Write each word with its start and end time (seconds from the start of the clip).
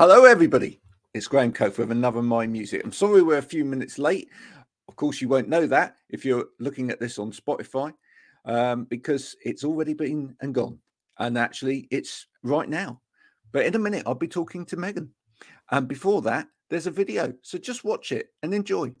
Hello, 0.00 0.24
everybody. 0.24 0.80
It's 1.12 1.28
Graham 1.28 1.52
Coath 1.52 1.76
with 1.76 1.92
another 1.92 2.22
My 2.22 2.46
Music. 2.46 2.80
I'm 2.82 2.90
sorry 2.90 3.20
we're 3.20 3.36
a 3.36 3.42
few 3.42 3.66
minutes 3.66 3.98
late. 3.98 4.30
Of 4.88 4.96
course, 4.96 5.20
you 5.20 5.28
won't 5.28 5.50
know 5.50 5.66
that 5.66 5.96
if 6.08 6.24
you're 6.24 6.46
looking 6.58 6.88
at 6.88 6.98
this 6.98 7.18
on 7.18 7.32
Spotify 7.32 7.92
um, 8.46 8.84
because 8.84 9.36
it's 9.44 9.62
already 9.62 9.92
been 9.92 10.34
and 10.40 10.54
gone. 10.54 10.78
And 11.18 11.36
actually, 11.36 11.86
it's 11.90 12.28
right 12.42 12.66
now. 12.66 13.02
But 13.52 13.66
in 13.66 13.74
a 13.74 13.78
minute, 13.78 14.04
I'll 14.06 14.14
be 14.14 14.26
talking 14.26 14.64
to 14.64 14.78
Megan. 14.78 15.10
And 15.70 15.86
before 15.86 16.22
that, 16.22 16.46
there's 16.70 16.86
a 16.86 16.90
video. 16.90 17.34
So 17.42 17.58
just 17.58 17.84
watch 17.84 18.10
it 18.10 18.28
and 18.42 18.54
enjoy. 18.54 18.94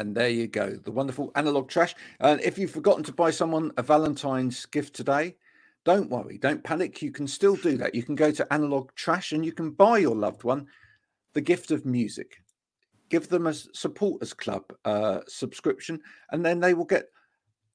And 0.00 0.14
there 0.14 0.30
you 0.30 0.46
go, 0.46 0.70
the 0.70 0.90
wonderful 0.90 1.30
analog 1.34 1.68
trash. 1.68 1.94
And 2.20 2.40
if 2.40 2.56
you've 2.56 2.70
forgotten 2.70 3.04
to 3.04 3.12
buy 3.12 3.30
someone 3.30 3.70
a 3.76 3.82
Valentine's 3.82 4.64
gift 4.64 4.94
today, 4.94 5.36
don't 5.84 6.08
worry, 6.08 6.38
don't 6.38 6.64
panic. 6.64 7.02
You 7.02 7.10
can 7.10 7.26
still 7.26 7.54
do 7.54 7.76
that. 7.76 7.94
You 7.94 8.02
can 8.02 8.14
go 8.14 8.30
to 8.30 8.50
analog 8.50 8.94
trash 8.94 9.32
and 9.32 9.44
you 9.44 9.52
can 9.52 9.72
buy 9.72 9.98
your 9.98 10.16
loved 10.16 10.42
one 10.42 10.66
the 11.34 11.42
gift 11.42 11.70
of 11.70 11.84
music. 11.84 12.38
Give 13.10 13.28
them 13.28 13.46
a 13.46 13.52
supporters 13.52 14.32
club 14.32 14.72
uh, 14.86 15.20
subscription, 15.28 16.00
and 16.30 16.44
then 16.44 16.60
they 16.60 16.72
will 16.72 16.86
get 16.86 17.10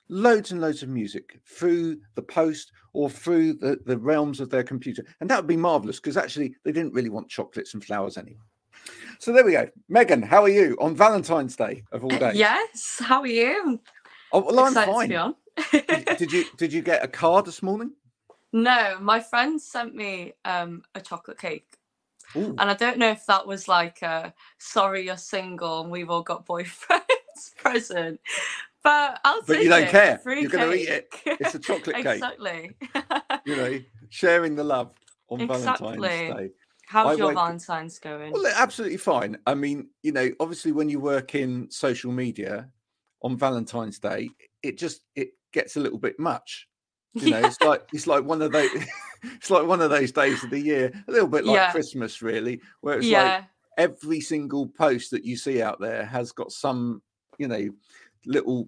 loads 0.10 0.52
and 0.52 0.60
loads 0.60 0.82
of 0.82 0.90
music 0.90 1.40
through 1.46 2.00
the 2.16 2.24
post 2.24 2.72
or 2.94 3.08
through 3.08 3.54
the, 3.54 3.80
the 3.86 4.00
realms 4.00 4.40
of 4.40 4.50
their 4.50 4.64
computer. 4.64 5.06
And 5.20 5.30
that 5.30 5.38
would 5.38 5.48
be 5.48 5.58
marvelous 5.58 6.00
because 6.00 6.18
actually 6.18 6.56
they 6.64 6.72
didn't 6.72 6.94
really 6.94 7.10
want 7.10 7.30
chocolates 7.30 7.76
and 7.76 7.84
flowers 7.84 8.18
anyway. 8.18 8.40
So 9.20 9.32
there 9.34 9.46
we 9.46 9.54
go. 9.54 9.70
Megan, 9.90 10.22
how 10.22 10.44
are 10.44 10.50
you 10.50 10.78
on 10.80 10.96
Valentine's 10.96 11.56
Day 11.56 11.84
of 11.92 12.04
all 12.04 12.10
days? 12.10 12.36
Yes. 12.36 12.98
How 13.04 13.22
are 13.22 13.28
you? 13.28 13.80
Oh, 14.32 14.42
well, 14.42 14.60
I'm 14.60 14.68
Excited 14.68 14.88
to 14.88 14.94
fine. 14.94 15.10
be 15.10 15.16
on. 15.16 15.36
did, 15.72 16.06
did 16.18 16.32
you 16.34 16.46
did 16.58 16.74
you 16.74 16.82
get 16.82 17.04
a 17.04 17.08
card 17.08 17.46
this 17.46 17.64
morning? 17.64 17.92
no, 18.54 18.98
my 19.02 19.20
friend 19.20 19.62
sent 19.62 19.96
me 19.96 20.34
um, 20.46 20.84
a 20.96 21.02
chocolate 21.02 21.38
cake, 21.40 21.78
Ooh. 22.36 22.56
and 22.58 22.70
I 22.70 22.74
don't 22.74 22.98
know 22.98 23.10
if 23.12 23.26
that 23.28 23.48
was 23.48 23.68
like 23.68 24.02
a 24.02 24.34
"sorry 24.60 25.06
you're 25.06 25.18
single 25.18 25.82
and 25.82 25.92
we've 25.92 26.10
all 26.10 26.24
got 26.24 26.46
boyfriends" 26.46 27.02
present, 27.58 28.20
but 28.84 29.20
I'll 29.24 29.42
But 29.48 29.64
you 29.64 29.70
don't 29.70 29.84
it. 29.84 29.90
care. 29.90 30.18
Free 30.20 30.42
You're 30.42 30.50
gonna 30.52 30.74
eat 30.74 30.90
it. 30.90 31.14
It's 31.26 31.56
a 31.56 31.60
chocolate 31.60 31.96
cake. 32.04 32.06
exactly. 32.06 32.72
You 33.46 33.56
know, 33.56 33.80
sharing 34.10 34.56
the 34.56 34.64
love 34.64 34.92
on 35.30 35.40
Exactly. 35.44 35.98
Valentine's 35.98 36.02
Day. 36.38 36.52
How's 36.88 37.16
I 37.16 37.18
your 37.18 37.34
Valentine's 37.34 38.00
going? 38.00 38.32
Well, 38.32 38.46
absolutely 38.56 38.98
fine. 38.98 39.38
I 39.48 39.56
mean, 39.56 39.90
you 40.04 40.12
know, 40.12 40.30
obviously 40.40 40.72
when 40.72 40.90
you 40.90 41.00
work 41.00 41.36
in 41.36 41.70
social 41.72 42.12
media 42.12 42.70
on 43.22 43.38
Valentine's 43.38 44.00
Day, 44.00 44.30
it 44.62 44.78
just 44.78 45.02
it 45.16 45.30
gets 45.52 45.76
a 45.76 45.80
little 45.80 46.00
bit 46.00 46.20
much. 46.20 46.68
You 47.16 47.30
know, 47.32 47.40
Yeah. 47.40 47.48
it's 47.48 47.62
like 47.62 47.88
it's 47.94 48.08
like 48.08 48.26
one 48.26 48.42
of 48.42 48.52
those 48.52 48.70
it's 49.24 49.50
like 49.50 49.66
one 49.66 49.82
of 49.82 49.90
those 49.90 50.12
days 50.12 50.44
of 50.44 50.50
the 50.50 50.60
year, 50.60 50.92
a 51.08 51.12
little 51.12 51.30
bit 51.30 51.46
like 51.46 51.56
Yeah. 51.56 51.72
Christmas, 51.72 52.22
really, 52.22 52.60
where 52.82 52.98
it's 52.98 53.08
like 53.10 53.46
every 53.78 54.20
single 54.20 54.68
post 54.68 55.12
that 55.12 55.24
you 55.24 55.38
see 55.38 55.62
out 55.62 55.80
there 55.80 56.06
has 56.06 56.34
got 56.34 56.52
some, 56.52 57.02
you 57.38 57.48
know, 57.48 57.70
little 58.26 58.68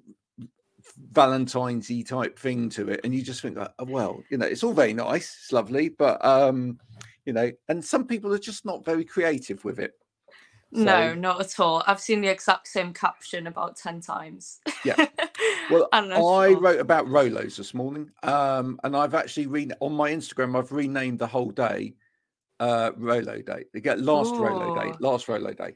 Valentine's 1.12 1.90
y 1.90 2.04
type 2.08 2.40
thing 2.40 2.70
to 2.70 2.88
it. 2.90 3.02
And 3.04 3.14
you 3.14 3.22
just 3.22 3.42
think, 3.42 3.58
like, 3.58 3.74
oh, 3.80 3.86
well, 3.86 4.24
you 4.30 4.38
know, 4.38 4.46
it's 4.46 4.64
all 4.64 4.74
very 4.74 4.94
nice, 4.94 5.38
it's 5.42 5.52
lovely, 5.52 5.90
but 5.90 6.24
um, 6.26 6.80
you 7.28 7.34
know, 7.34 7.52
and 7.68 7.84
some 7.84 8.08
people 8.08 8.34
are 8.34 8.40
just 8.40 8.66
not 8.66 8.86
very 8.86 9.04
creative 9.04 9.64
with 9.66 9.80
it. 9.80 9.94
no, 10.72 11.14
not 11.14 11.42
at 11.42 11.60
all. 11.60 11.84
I've 11.86 12.00
seen 12.00 12.22
the 12.22 12.30
exact 12.30 12.68
same 12.70 12.94
caption 12.94 13.48
about 13.48 13.76
ten 13.76 14.02
times. 14.02 14.60
Yeah. 14.84 15.06
Well, 15.70 15.90
I 15.92 16.00
I 16.00 16.52
sure. 16.52 16.62
wrote 16.62 16.80
about 16.80 17.08
Rolos 17.08 17.58
this 17.58 17.74
morning, 17.74 18.10
um, 18.24 18.80
and 18.86 18.96
I've 18.96 19.14
actually 19.14 19.48
re- 19.48 19.70
on 19.82 19.92
my 19.92 20.12
Instagram. 20.12 20.58
I've 20.58 20.72
renamed 20.72 21.20
the 21.20 21.28
whole 21.28 21.52
day 21.52 21.96
uh, 22.62 22.92
Rolo 22.96 23.42
Day. 23.42 23.66
They 23.74 23.82
get 23.82 24.00
last 24.00 24.34
Rolo 24.34 24.82
Day, 24.82 24.94
last 25.02 25.28
Rolo 25.28 25.52
Day, 25.52 25.76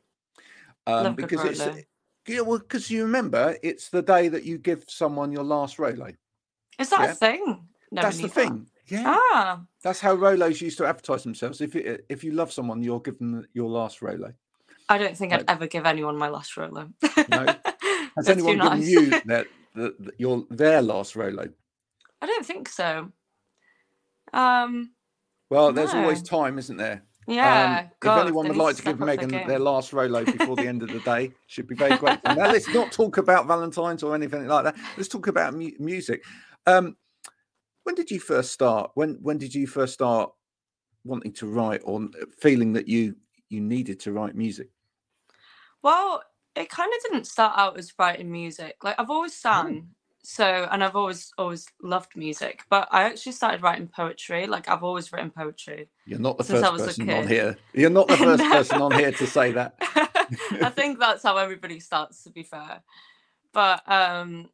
um, 0.88 1.04
Love 1.04 1.16
because 1.18 1.44
it's 1.44 1.86
yeah, 2.26 2.40
well, 2.40 2.60
because 2.60 2.90
you 2.90 3.04
remember 3.04 3.58
it's 3.62 3.90
the 3.90 4.02
day 4.02 4.30
that 4.30 4.46
you 4.46 4.58
give 4.58 4.86
someone 4.88 5.34
your 5.34 5.44
last 5.44 5.78
Rolo. 5.78 6.14
Is 6.80 6.90
that 6.92 7.02
yeah. 7.02 7.12
a 7.12 7.16
thing? 7.16 7.68
Never 7.92 8.08
That's 8.08 8.18
the 8.18 8.28
that. 8.28 8.34
thing. 8.34 8.68
Yeah, 8.92 9.04
Ah, 9.06 9.62
that's 9.82 10.00
how 10.02 10.16
Rolos 10.16 10.60
used 10.62 10.78
to 10.80 10.86
advertise 10.86 11.24
themselves. 11.24 11.62
If 11.62 11.76
it, 11.76 12.06
if 12.10 12.24
you 12.24 12.34
love 12.34 12.52
someone, 12.52 12.84
you're 12.84 13.00
giving 13.00 13.32
them 13.32 13.48
your 13.54 13.70
last 13.70 14.02
Rolo. 14.02 14.34
I 14.90 14.98
don't 14.98 15.16
think 15.16 15.32
I'd 15.32 15.46
ever 15.50 15.66
give 15.68 15.86
anyone 15.86 16.18
my 16.18 16.28
last 16.28 16.58
Rolo. 16.58 16.90
No. 17.30 17.46
Has 18.18 18.28
anyone 18.28 18.58
given 18.58 18.80
nice. 18.80 18.88
you 18.90 19.10
their, 19.26 19.46
the, 19.74 19.96
the, 20.00 20.12
your 20.18 20.46
their 20.50 20.82
last 20.82 21.16
Rolo? 21.16 21.48
I 22.22 22.26
don't 22.26 22.46
think 22.46 22.68
so. 22.68 23.12
Um, 24.34 24.92
Well, 25.50 25.72
there's 25.72 25.94
always 25.94 26.22
time, 26.22 26.58
isn't 26.60 26.78
there? 26.78 27.04
yeah. 27.28 27.82
Um, 27.84 27.90
God, 28.02 28.18
if 28.18 28.24
anyone 28.26 28.48
would 28.50 28.58
like 28.58 28.76
to 28.78 28.84
give 28.84 29.00
Megan 29.00 29.30
their 29.30 29.60
last 29.60 29.94
Rolo 29.94 30.26
before 30.26 30.56
the 30.56 30.68
end 30.68 30.84
of 30.84 30.90
the 30.92 31.00
day, 31.00 31.32
should 31.48 31.68
be 31.68 31.76
very 31.76 31.96
grateful. 31.98 32.36
now, 32.36 32.52
let's 32.52 32.68
not 32.74 32.92
talk 32.92 33.18
about 33.18 33.48
Valentine's 33.48 34.04
or 34.04 34.14
anything 34.16 34.48
like 34.48 34.66
that. 34.66 34.76
Let's 34.98 35.08
talk 35.10 35.28
about 35.28 35.54
mu- 35.54 35.72
music. 35.80 36.24
Um, 36.68 36.96
when 37.84 37.96
did 37.96 38.12
you 38.12 38.20
first 38.20 38.52
start? 38.52 38.92
When 38.96 39.18
when 39.22 39.38
did 39.38 39.54
you 39.54 39.68
first 39.68 39.94
start 39.94 40.32
wanting 41.04 41.34
to 41.34 41.48
write 41.48 41.82
or 41.84 42.08
feeling 42.40 42.74
that 42.74 42.88
you 42.88 43.16
you 43.50 43.62
needed 43.62 44.00
to 44.02 44.12
write 44.12 44.36
music? 44.36 44.70
Well, 45.84 46.24
it 46.56 46.70
kind 46.70 46.92
of 46.96 47.04
didn't 47.12 47.26
start 47.28 47.54
out 47.58 47.78
as 47.78 47.94
writing 47.98 48.32
music. 48.32 48.76
Like 48.84 48.96
I've 49.00 49.10
always 49.10 49.34
sang, 49.34 49.90
so 50.24 50.68
and 50.72 50.84
I've 50.84 50.96
always 50.96 51.32
always 51.38 51.66
loved 51.82 52.16
music. 52.16 52.64
But 52.70 52.88
I 52.92 53.04
actually 53.04 53.32
started 53.32 53.64
writing 53.64 53.88
poetry. 53.88 54.48
Like 54.48 54.70
I've 54.70 54.84
always 54.84 55.12
written 55.12 55.32
poetry. 55.32 55.90
You're 56.06 56.20
not 56.20 56.38
the 56.38 56.44
first 56.44 56.78
person 56.78 57.10
on 57.10 57.28
here. 57.28 57.58
You're 57.74 57.90
not 57.90 58.08
the 58.08 58.18
first 58.28 58.44
No. 58.44 58.50
person 58.52 58.82
on 58.82 58.92
here 58.94 59.12
to 59.12 59.28
say 59.28 59.52
that. 59.54 59.76
I 60.62 60.70
think 60.70 61.00
that's 61.00 61.24
how 61.24 61.38
everybody 61.38 61.80
starts, 61.80 62.24
to 62.24 62.30
be 62.32 62.44
fair. 62.44 62.84
But 63.54 63.82
um, 63.92 64.50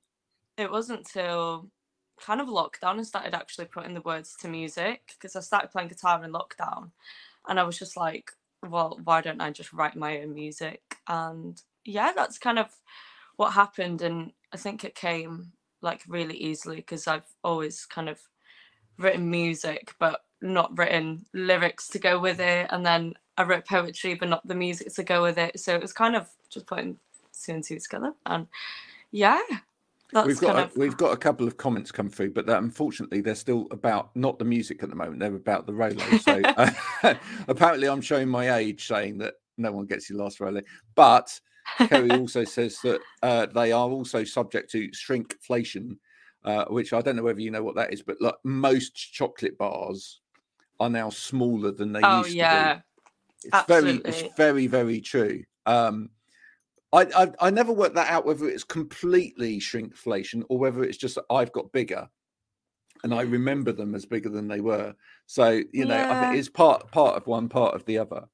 it 0.58 0.72
wasn't 0.72 1.06
till 1.06 1.70
kind 2.20 2.42
of 2.42 2.48
lockdown 2.48 3.00
I 3.00 3.04
started 3.04 3.34
actually 3.34 3.66
putting 3.66 3.94
the 3.94 4.02
words 4.02 4.36
to 4.42 4.48
music 4.48 5.02
because 5.14 5.36
I 5.36 5.42
started 5.42 5.72
playing 5.72 5.90
guitar 5.90 6.24
in 6.24 6.32
lockdown, 6.32 6.92
and 7.48 7.60
I 7.60 7.64
was 7.64 7.78
just 7.78 7.98
like, 7.98 8.32
well, 8.68 9.00
why 9.04 9.22
don't 9.22 9.42
I 9.42 9.52
just 9.52 9.74
write 9.74 9.96
my 9.96 10.22
own 10.22 10.34
music? 10.34 10.82
And 11.08 11.62
yeah, 11.86 12.12
that's 12.16 12.38
kind 12.38 12.60
of 12.60 12.70
what 13.38 13.54
happened, 13.54 14.02
and 14.02 14.32
I 14.54 14.58
think 14.58 14.84
it 14.84 14.96
came 14.96 15.52
like 15.82 16.02
really 16.08 16.36
easily 16.36 16.78
because 16.78 17.08
I've 17.08 17.28
always 17.44 17.86
kind 17.86 18.10
of 18.10 18.20
written 18.98 19.30
music, 19.30 19.94
but 20.00 20.22
not 20.42 20.78
written 20.78 21.26
lyrics 21.34 21.88
to 21.90 22.00
go 22.00 22.20
with 22.20 22.40
it. 22.40 22.68
And 22.72 22.86
then 22.86 23.14
I 23.38 23.44
wrote 23.44 23.68
poetry, 23.68 24.16
but 24.16 24.30
not 24.30 24.48
the 24.48 24.56
music 24.56 24.94
to 24.96 25.04
go 25.04 25.22
with 25.22 25.38
it. 25.38 25.60
So 25.60 25.76
it 25.76 25.82
was 25.82 25.94
kind 25.94 26.16
of 26.16 26.28
just 26.50 26.66
putting 26.66 26.98
two 27.44 27.54
and 27.54 27.64
two 27.64 27.80
together. 27.80 28.14
And 28.26 28.48
yeah, 29.12 29.42
that's 30.14 30.28
we've 30.28 30.40
got 30.40 30.56
a, 30.56 30.64
of 30.64 30.78
we've 30.78 30.98
got 30.98 31.12
a 31.12 31.18
couple 31.18 31.48
of 31.48 31.58
comments 31.58 31.92
come 31.92 32.10
through, 32.10 32.32
but 32.32 32.46
that, 32.46 32.60
unfortunately 32.64 33.22
they're 33.22 33.36
still 33.36 33.68
about 33.72 34.16
not 34.16 34.40
the 34.40 34.46
music 34.46 34.82
at 34.84 34.90
the 34.90 34.96
moment. 34.96 35.20
They're 35.20 35.36
about 35.36 35.66
the 35.66 35.74
Rolo. 35.74 35.98
So 36.20 36.42
uh, 36.46 36.72
apparently, 37.48 37.90
I'm 37.90 38.02
showing 38.02 38.30
my 38.30 38.56
age, 38.56 38.88
saying 38.88 39.18
that 39.20 39.36
no 39.58 39.72
one 39.72 39.86
gets 39.86 40.10
your 40.10 40.20
last 40.20 40.40
Rolo. 40.40 40.62
But 40.96 41.40
Kerry 41.78 42.12
also 42.20 42.44
says 42.46 42.80
that 42.84 43.02
uh, 43.22 43.48
they 43.48 43.72
are 43.72 43.90
also 43.90 44.24
subject 44.24 44.72
to 44.72 44.90
shrinkflation, 44.90 45.98
uh, 46.46 46.66
which 46.66 46.94
I 46.94 47.02
don't 47.02 47.18
know 47.18 47.24
whether 47.24 47.42
you 47.42 47.52
know 47.52 47.64
what 47.64 47.76
that 47.76 47.92
is, 47.92 48.02
but 48.02 48.22
like 48.22 48.36
most 48.44 48.96
chocolate 48.96 49.58
bars 49.58 50.22
are 50.80 50.90
now 50.90 51.10
smaller 51.10 51.72
than 51.72 51.92
they 51.92 52.02
oh 52.04 52.20
used 52.20 52.30
to 52.30 52.36
be. 52.36 52.84
It's 53.44 53.66
very, 53.68 53.90
absolutely. 53.90 54.10
it's 54.10 54.36
very, 54.36 54.68
very 54.68 55.02
true. 55.02 55.44
Um, 55.66 56.10
I, 56.94 57.08
I 57.16 57.32
I 57.40 57.50
never 57.50 57.74
worked 57.74 57.96
that 57.96 58.10
out 58.10 58.26
whether 58.26 58.48
it's 58.48 58.64
completely 58.64 59.60
shrinkflation 59.60 60.44
or 60.50 60.58
whether 60.58 60.84
it's 60.84 60.98
just 60.98 61.16
that 61.16 61.26
I've 61.30 61.52
got 61.52 61.72
bigger, 61.72 62.08
and 63.04 63.14
I 63.14 63.26
mm. 63.26 63.32
remember 63.32 63.72
them 63.72 63.96
as 63.96 64.06
bigger 64.06 64.30
than 64.30 64.48
they 64.48 64.62
were. 64.62 64.96
So 65.26 65.62
you 65.72 65.86
know, 65.86 66.10
I 66.10 66.22
think 66.22 66.40
it's 66.40 66.50
part 66.50 66.92
part 66.92 67.18
of 67.18 67.28
one, 67.28 67.50
part 67.50 67.76
of 67.76 67.86
the 67.86 67.98
other. 67.98 68.26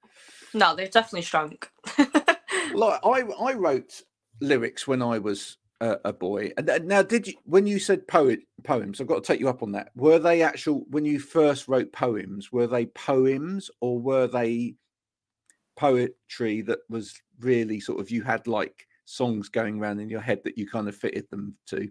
no, 0.54 0.76
they've 0.76 0.92
definitely 0.92 1.24
shrunk. 1.24 1.70
Like 2.74 3.00
I 3.04 3.22
I 3.22 3.54
wrote 3.54 4.02
lyrics 4.42 4.88
when 4.88 5.02
I 5.02 5.20
was 5.20 5.58
a, 5.82 5.98
a 6.06 6.14
boy. 6.14 6.52
And 6.58 6.88
now, 6.88 7.04
did 7.04 7.28
you 7.28 7.34
when 7.46 7.68
you 7.68 7.80
said 7.80 8.08
poet 8.08 8.40
poems? 8.64 9.00
I've 9.00 9.08
got 9.08 9.24
to 9.24 9.28
take 9.28 9.40
you 9.40 9.50
up 9.50 9.64
on 9.64 9.72
that. 9.74 9.90
Were 9.96 10.20
they 10.20 10.42
actual 10.42 10.86
when 10.90 11.06
you 11.06 11.20
first 11.20 11.68
wrote 11.68 11.92
poems? 11.92 12.52
Were 12.52 12.68
they 12.68 12.88
poems 12.88 13.70
or 13.82 14.00
were 14.00 14.28
they 14.28 14.76
poetry 15.76 16.62
that 16.62 16.80
was 16.90 17.22
really 17.44 17.80
sort 17.80 18.00
of 18.00 18.10
you 18.10 18.22
had 18.24 18.48
like 18.48 18.88
songs 19.06 19.50
going 19.50 19.80
around 19.80 20.00
in 20.00 20.10
your 20.10 20.22
head 20.22 20.42
that 20.44 20.58
you 20.58 20.68
kind 20.68 20.88
of 20.88 20.96
fitted 20.96 21.30
them 21.30 21.56
to? 21.68 21.90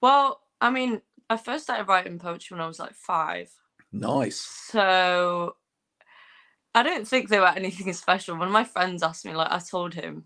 Well, 0.00 0.40
I 0.60 0.70
mean, 0.70 1.00
I 1.30 1.36
first 1.36 1.64
started 1.64 1.88
writing 1.88 2.18
poetry 2.18 2.54
when 2.54 2.64
I 2.64 2.66
was 2.66 2.78
like 2.78 2.94
five. 2.94 3.50
Nice. 3.92 4.36
So 4.36 5.56
I 6.74 6.82
don't 6.82 7.06
think 7.06 7.28
they 7.28 7.38
were 7.40 7.48
anything 7.48 7.92
special. 7.92 8.36
One 8.36 8.48
of 8.48 8.52
my 8.52 8.64
friends 8.64 9.02
asked 9.02 9.24
me, 9.24 9.34
like, 9.34 9.50
I 9.52 9.58
told 9.58 9.94
him, 9.94 10.24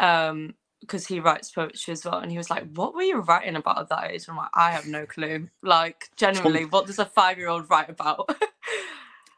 um, 0.00 0.54
because 0.80 1.06
he 1.06 1.20
writes 1.20 1.50
poetry 1.50 1.92
as 1.92 2.04
well, 2.04 2.18
and 2.18 2.30
he 2.30 2.38
was 2.38 2.50
like, 2.50 2.64
"What 2.74 2.94
were 2.94 3.02
you 3.02 3.18
writing 3.18 3.56
about 3.56 3.80
at 3.80 3.88
that 3.88 4.12
age?" 4.12 4.26
I'm 4.28 4.36
like, 4.36 4.50
"I 4.54 4.70
have 4.70 4.86
no 4.86 5.06
clue. 5.06 5.48
Like, 5.62 6.04
generally, 6.16 6.66
what 6.66 6.86
does 6.86 7.00
a 7.00 7.04
five 7.04 7.36
year 7.36 7.48
old 7.48 7.68
write 7.68 7.90
about?" 7.90 8.30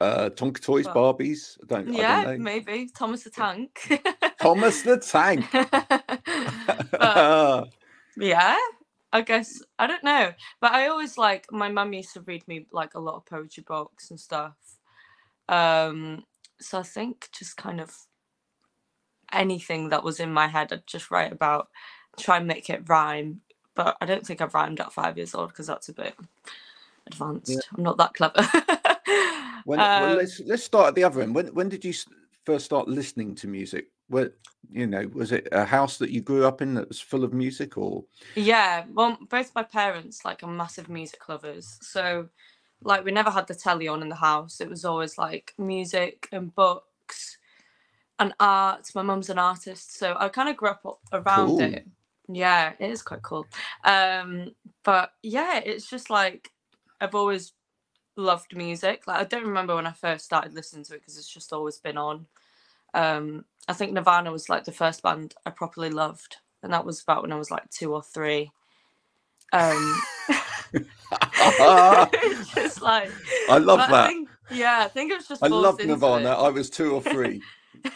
Uh, 0.01 0.29
Tonka 0.31 0.61
toys, 0.61 0.85
But- 0.93 0.95
Barbies. 0.95 1.57
I 1.63 1.67
don't. 1.67 1.89
I 1.89 1.99
yeah, 1.99 2.25
don't 2.25 2.39
know. 2.39 2.45
maybe 2.45 2.91
Thomas 2.95 3.23
the 3.25 3.31
Tank. 3.31 4.01
Thomas 4.41 4.83
the 4.83 4.99
Tank. 4.99 5.47
but 6.93 7.69
yeah, 8.17 8.57
I 9.13 9.21
guess 9.23 9.63
I 9.79 9.87
don't 9.87 10.05
know. 10.05 10.33
But 10.61 10.73
I 10.73 10.89
always 10.89 11.19
like 11.19 11.47
my 11.51 11.69
mum 11.69 11.93
used 11.93 12.15
to 12.15 12.21
read 12.23 12.47
me 12.49 12.67
like 12.73 12.95
a 12.95 13.01
lot 13.01 13.17
of 13.17 13.27
poetry 13.27 13.65
books 13.67 14.11
and 14.11 14.19
stuff. 14.19 14.55
Um, 15.49 16.25
so 16.61 16.79
I 16.79 16.83
think 16.83 17.29
just 17.37 17.57
kind 17.57 17.81
of 17.81 17.95
anything 19.33 19.89
that 19.91 20.05
was 20.05 20.21
in 20.21 20.33
my 20.33 20.47
head, 20.49 20.73
I'd 20.73 20.87
just 20.87 21.11
write 21.11 21.33
about, 21.33 21.69
try 22.19 22.39
and 22.39 22.47
make 22.47 22.71
it 22.71 22.89
rhyme. 22.89 23.41
But 23.75 23.97
I 24.01 24.07
don't 24.07 24.27
think 24.27 24.41
I've 24.41 24.55
rhymed 24.55 24.81
at 24.81 24.93
five 24.93 25.17
years 25.17 25.35
old 25.35 25.51
because 25.51 25.67
that's 25.67 25.89
a 25.89 25.95
bit 25.95 26.15
advanced. 27.07 27.69
I'm 27.77 27.83
not 27.83 27.99
that 27.99 28.15
clever. 28.15 28.47
When, 29.65 29.79
well, 29.79 30.13
Um, 30.13 30.17
let's 30.17 30.41
let's 30.41 30.65
start 30.65 30.89
at 30.89 30.95
the 30.95 31.05
other 31.05 31.21
end. 31.21 31.35
When 31.35 31.49
when 31.49 31.69
did 31.69 31.85
you 31.85 31.93
first 32.45 32.65
start 32.65 32.89
listening 32.89 33.35
to 33.37 33.47
music? 33.47 33.89
Well, 34.11 34.29
you 34.71 34.87
know, 34.87 35.09
was 35.15 35.33
it 35.33 35.49
a 35.53 35.65
house 35.65 35.99
that 35.99 36.11
you 36.11 36.21
grew 36.21 36.47
up 36.47 36.61
in 36.63 36.75
that 36.75 36.89
was 36.89 37.01
full 37.01 37.25
of 37.25 37.33
music, 37.33 37.79
or 37.79 38.05
Yeah, 38.37 38.85
well, 38.93 39.19
both 39.29 39.55
my 39.55 39.63
parents 39.63 40.25
like 40.25 40.43
are 40.43 40.47
massive 40.47 40.89
music 40.89 41.29
lovers. 41.29 41.79
So, 41.83 42.29
like, 42.83 43.05
we 43.05 43.13
never 43.13 43.31
had 43.31 43.47
the 43.47 43.55
telly 43.55 43.89
on 43.89 44.03
in 44.03 44.09
the 44.09 44.17
house. 44.17 44.61
It 44.61 44.71
was 44.71 44.85
always 44.85 45.19
like 45.19 45.55
music 45.59 46.29
and 46.33 46.55
books 46.55 47.39
and 48.19 48.35
art. 48.41 48.89
My 48.95 49.03
mum's 49.03 49.31
an 49.31 49.39
artist, 49.39 49.97
so 49.99 50.17
I 50.19 50.29
kind 50.29 50.49
of 50.49 50.57
grew 50.57 50.71
up 50.71 51.01
around 51.13 51.61
Cool. 51.61 51.61
it. 51.61 51.87
Yeah, 52.29 52.75
it 52.79 52.91
is 52.91 53.03
quite 53.03 53.23
cool. 53.23 53.49
Um, 53.85 54.55
but 54.85 55.13
yeah, 55.23 55.61
it's 55.65 55.89
just 55.91 56.11
like 56.11 56.53
I've 57.01 57.15
always 57.17 57.53
loved 58.17 58.57
music. 58.57 59.07
Like, 59.07 59.21
I 59.21 59.25
don't 59.25 59.47
remember 59.47 59.75
when 59.77 59.87
I 59.87 59.93
first 59.93 60.25
started 60.27 60.55
listening 60.55 60.85
to 60.85 60.95
it 60.95 61.01
because 61.01 61.19
it's 61.19 61.33
just 61.33 61.53
always 61.53 61.79
been 61.79 61.99
on. 61.99 62.27
Um, 62.95 63.45
I 63.69 63.73
think 63.73 63.93
Nirvana 63.93 64.33
was 64.33 64.49
like 64.49 64.65
the 64.65 64.73
first 64.73 65.03
band 65.03 65.35
I 65.47 65.51
properly 65.51 65.91
loved, 65.91 66.37
and 66.63 66.73
that 66.73 66.85
was 66.85 67.03
about 67.03 67.23
when 67.23 67.33
I 67.33 67.37
was 67.37 67.51
like 67.51 67.69
two 67.71 67.95
or 67.95 68.03
three. 68.03 68.51
Um, 69.53 70.03
just 72.55 72.83
like 72.83 73.11
I 73.49 73.59
love 73.59 73.79
but 73.79 73.89
I 73.89 73.91
that. 73.91 74.07
think- 74.09 74.29
yeah, 74.53 74.81
I 74.85 74.89
think 74.89 75.13
it 75.13 75.17
was 75.17 75.29
just. 75.29 75.43
I 75.45 75.47
love 75.49 75.79
Nirvana. 75.85 76.31
it. 76.31 76.35
I 76.35 76.49
was 76.49 76.71
two 76.71 76.93
or 76.95 77.03
three. 77.03 77.41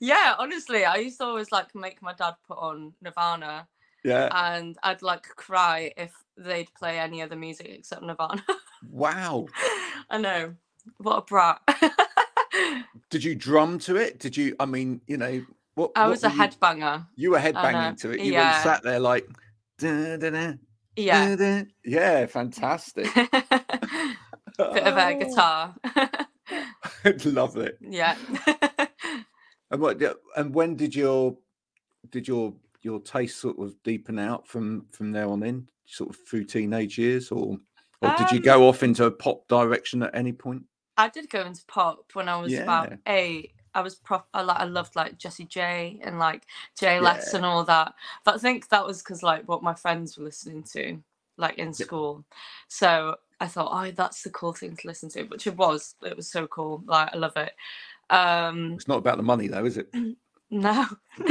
yeah, 0.00 0.34
honestly, 0.38 0.84
I 0.84 0.96
used 0.96 1.18
to 1.18 1.24
always 1.24 1.50
like 1.50 1.74
make 1.74 2.00
my 2.02 2.12
dad 2.14 2.34
put 2.46 2.58
on 2.58 2.92
Nirvana, 3.02 3.66
Yeah. 4.04 4.28
and 4.54 4.76
I'd 4.84 5.02
like 5.02 5.24
cry 5.24 5.92
if 5.96 6.12
they'd 6.36 6.72
play 6.74 6.98
any 7.00 7.20
other 7.20 7.34
music 7.36 7.66
except 7.68 8.02
Nirvana. 8.02 8.44
Wow. 8.88 9.46
I 10.10 10.18
know, 10.18 10.54
what 10.98 11.16
a 11.18 11.22
brat. 11.22 11.60
Did 13.10 13.24
you 13.24 13.34
drum 13.34 13.78
to 13.80 13.96
it? 13.96 14.18
Did 14.18 14.36
you? 14.36 14.54
I 14.60 14.66
mean, 14.66 15.00
you 15.06 15.16
know, 15.16 15.44
what? 15.74 15.90
I 15.96 16.02
what 16.04 16.10
was 16.10 16.24
a 16.24 16.28
were 16.28 16.34
you- 16.34 16.40
headbanger. 16.40 17.06
You 17.16 17.30
were 17.32 17.38
headbanging 17.38 17.90
know, 17.90 17.94
to 18.00 18.10
it. 18.12 18.20
You 18.20 18.32
yeah. 18.32 18.52
weren't 18.52 18.62
sat 18.64 18.82
there 18.82 19.00
like. 19.00 19.26
"Da, 19.78 20.16
da, 20.16 20.30
da, 20.30 20.52
Yeah, 20.96 21.34
da, 21.36 21.60
da." 21.60 21.64
Yeah, 21.84 22.26
fantastic. 22.26 23.08
bit 23.14 24.84
of 24.84 24.96
a 24.96 25.14
guitar. 25.18 25.74
I'd 27.04 27.24
love 27.24 27.56
it. 27.56 27.78
yeah. 27.80 28.16
And 29.70 29.80
what? 29.80 30.02
And 30.36 30.54
when 30.54 30.76
did 30.76 30.94
your 30.94 31.36
did 32.10 32.26
your 32.28 32.54
your 32.82 33.00
taste 33.00 33.40
sort 33.40 33.58
of 33.58 33.74
deepen 33.84 34.18
out 34.18 34.46
from 34.48 34.86
from 34.90 35.12
there 35.12 35.28
on 35.28 35.42
in, 35.42 35.68
sort 35.86 36.10
of 36.10 36.16
through 36.28 36.44
teenage 36.44 36.98
years, 36.98 37.30
or 37.30 37.56
or 38.02 38.14
did 38.18 38.30
you 38.32 38.38
Um, 38.38 38.42
go 38.44 38.68
off 38.68 38.82
into 38.82 39.04
a 39.04 39.10
pop 39.10 39.46
direction 39.48 40.02
at 40.02 40.14
any 40.14 40.32
point? 40.32 40.62
I 40.96 41.08
did 41.08 41.30
go 41.30 41.42
into 41.42 41.64
pop 41.66 42.04
when 42.14 42.28
I 42.28 42.36
was 42.36 42.52
about 42.64 42.92
eight. 43.06 43.52
I 43.74 43.80
was 43.82 43.94
prop. 43.94 44.28
I 44.34 44.42
like. 44.42 44.58
I 44.58 44.64
loved 44.64 44.96
like 44.96 45.18
Jessie 45.18 45.44
J 45.44 46.00
and 46.02 46.18
like 46.18 46.44
Jay 46.78 47.00
Les 47.00 47.30
Yeah. 47.32 47.36
and 47.38 47.46
all 47.46 47.64
that. 47.64 47.94
But 48.24 48.34
I 48.34 48.38
think 48.38 48.68
that 48.68 48.86
was 48.86 48.98
because 49.02 49.22
like 49.22 49.46
what 49.48 49.62
my 49.62 49.74
friends 49.74 50.18
were 50.18 50.24
listening 50.24 50.64
to, 50.72 50.98
like 51.36 51.58
in 51.58 51.72
school. 51.72 52.24
So 52.68 53.16
I 53.40 53.46
thought, 53.46 53.70
oh, 53.72 53.90
that's 53.92 54.22
the 54.22 54.30
cool 54.30 54.52
thing 54.52 54.76
to 54.76 54.86
listen 54.88 55.08
to, 55.10 55.22
which 55.24 55.46
it 55.46 55.56
was. 55.56 55.94
It 56.02 56.16
was 56.16 56.28
so 56.28 56.46
cool. 56.48 56.82
Like 56.86 57.14
I 57.14 57.16
love 57.16 57.36
it. 57.36 57.52
Um, 58.10 58.72
It's 58.72 58.88
not 58.88 58.98
about 58.98 59.16
the 59.18 59.22
money 59.22 59.46
though, 59.48 59.64
is 59.64 59.76
it? 59.78 59.88
no, 60.50 60.86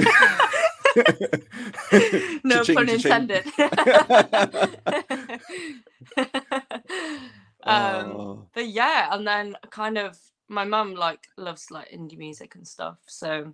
no 2.43 2.63
Cha-ching, 2.63 2.75
pun 2.75 2.87
cha-ching. 2.87 2.87
intended. 2.87 3.45
um, 7.63 8.11
Oh, 8.11 8.47
but 8.53 8.67
yeah 8.67 9.09
and 9.11 9.27
then 9.27 9.55
kind 9.69 9.97
of 9.97 10.17
my 10.47 10.65
mum 10.65 10.95
like 10.95 11.27
loves 11.37 11.69
like 11.71 11.89
indie 11.91 12.17
music 12.17 12.55
and 12.55 12.67
stuff 12.67 12.97
so 13.05 13.53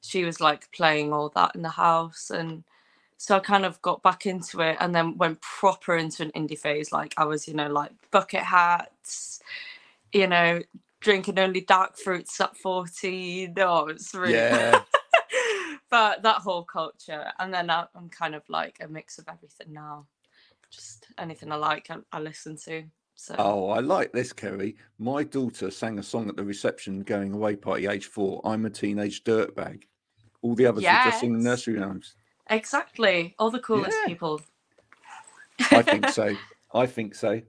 she 0.00 0.24
was 0.24 0.40
like 0.40 0.70
playing 0.72 1.12
all 1.12 1.30
that 1.34 1.54
in 1.54 1.62
the 1.62 1.68
house 1.68 2.30
and 2.30 2.64
so 3.18 3.36
i 3.36 3.40
kind 3.40 3.64
of 3.64 3.80
got 3.82 4.02
back 4.02 4.26
into 4.26 4.60
it 4.60 4.76
and 4.80 4.94
then 4.94 5.16
went 5.18 5.40
proper 5.40 5.96
into 5.96 6.22
an 6.22 6.32
indie 6.32 6.58
phase 6.58 6.90
like 6.90 7.14
i 7.16 7.24
was 7.24 7.46
you 7.46 7.54
know 7.54 7.68
like 7.68 7.92
bucket 8.10 8.42
hats 8.42 9.40
you 10.12 10.26
know 10.26 10.60
drinking 11.00 11.38
only 11.38 11.60
dark 11.60 11.96
fruits 11.96 12.40
at 12.40 12.56
14 12.56 13.52
no 13.56 13.88
it's 13.88 14.14
really 14.14 14.34
yeah. 14.34 14.80
but 15.90 16.22
that 16.22 16.36
whole 16.36 16.64
culture 16.64 17.30
and 17.38 17.52
then 17.52 17.68
i'm 17.70 18.08
kind 18.10 18.34
of 18.34 18.42
like 18.48 18.78
a 18.80 18.88
mix 18.88 19.18
of 19.18 19.28
everything 19.28 19.72
now 19.72 20.06
just 20.70 21.06
anything 21.18 21.52
i 21.52 21.56
like 21.56 21.90
i, 21.90 21.96
I 22.12 22.20
listen 22.20 22.56
to 22.64 22.84
so 23.14 23.34
Oh, 23.38 23.68
I 23.70 23.80
like 23.80 24.12
this, 24.12 24.32
Kerry. 24.32 24.76
My 24.98 25.22
daughter 25.24 25.70
sang 25.70 25.98
a 25.98 26.02
song 26.02 26.28
at 26.28 26.36
the 26.36 26.44
reception 26.44 27.00
going 27.00 27.32
away 27.34 27.56
party, 27.56 27.86
age 27.86 28.06
four. 28.06 28.40
I'm 28.44 28.64
a 28.66 28.70
teenage 28.70 29.24
dirtbag. 29.24 29.84
All 30.42 30.54
the 30.54 30.66
others 30.66 30.82
were 30.84 30.90
just 31.04 31.20
singing 31.20 31.36
Yes. 31.36 31.44
nursery 31.44 31.78
rhymes. 31.78 32.16
Exactly. 32.50 33.34
All 33.38 33.50
the 33.50 33.60
coolest 33.60 33.96
Yeah. 34.02 34.08
people. 34.08 34.40
I 35.70 35.82
think 35.82 36.08
so. 36.08 36.36
I 36.74 36.86
think 36.86 37.14
so. 37.14 37.40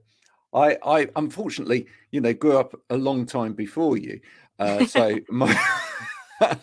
I, 0.52 0.78
I 0.84 1.08
unfortunately, 1.16 1.86
you 2.12 2.20
know, 2.20 2.32
grew 2.32 2.56
up 2.56 2.74
a 2.90 2.96
long 2.96 3.26
time 3.26 3.54
before 3.54 3.96
you. 3.96 4.20
Uh, 4.60 4.84
so 4.84 5.18
my, 5.28 5.52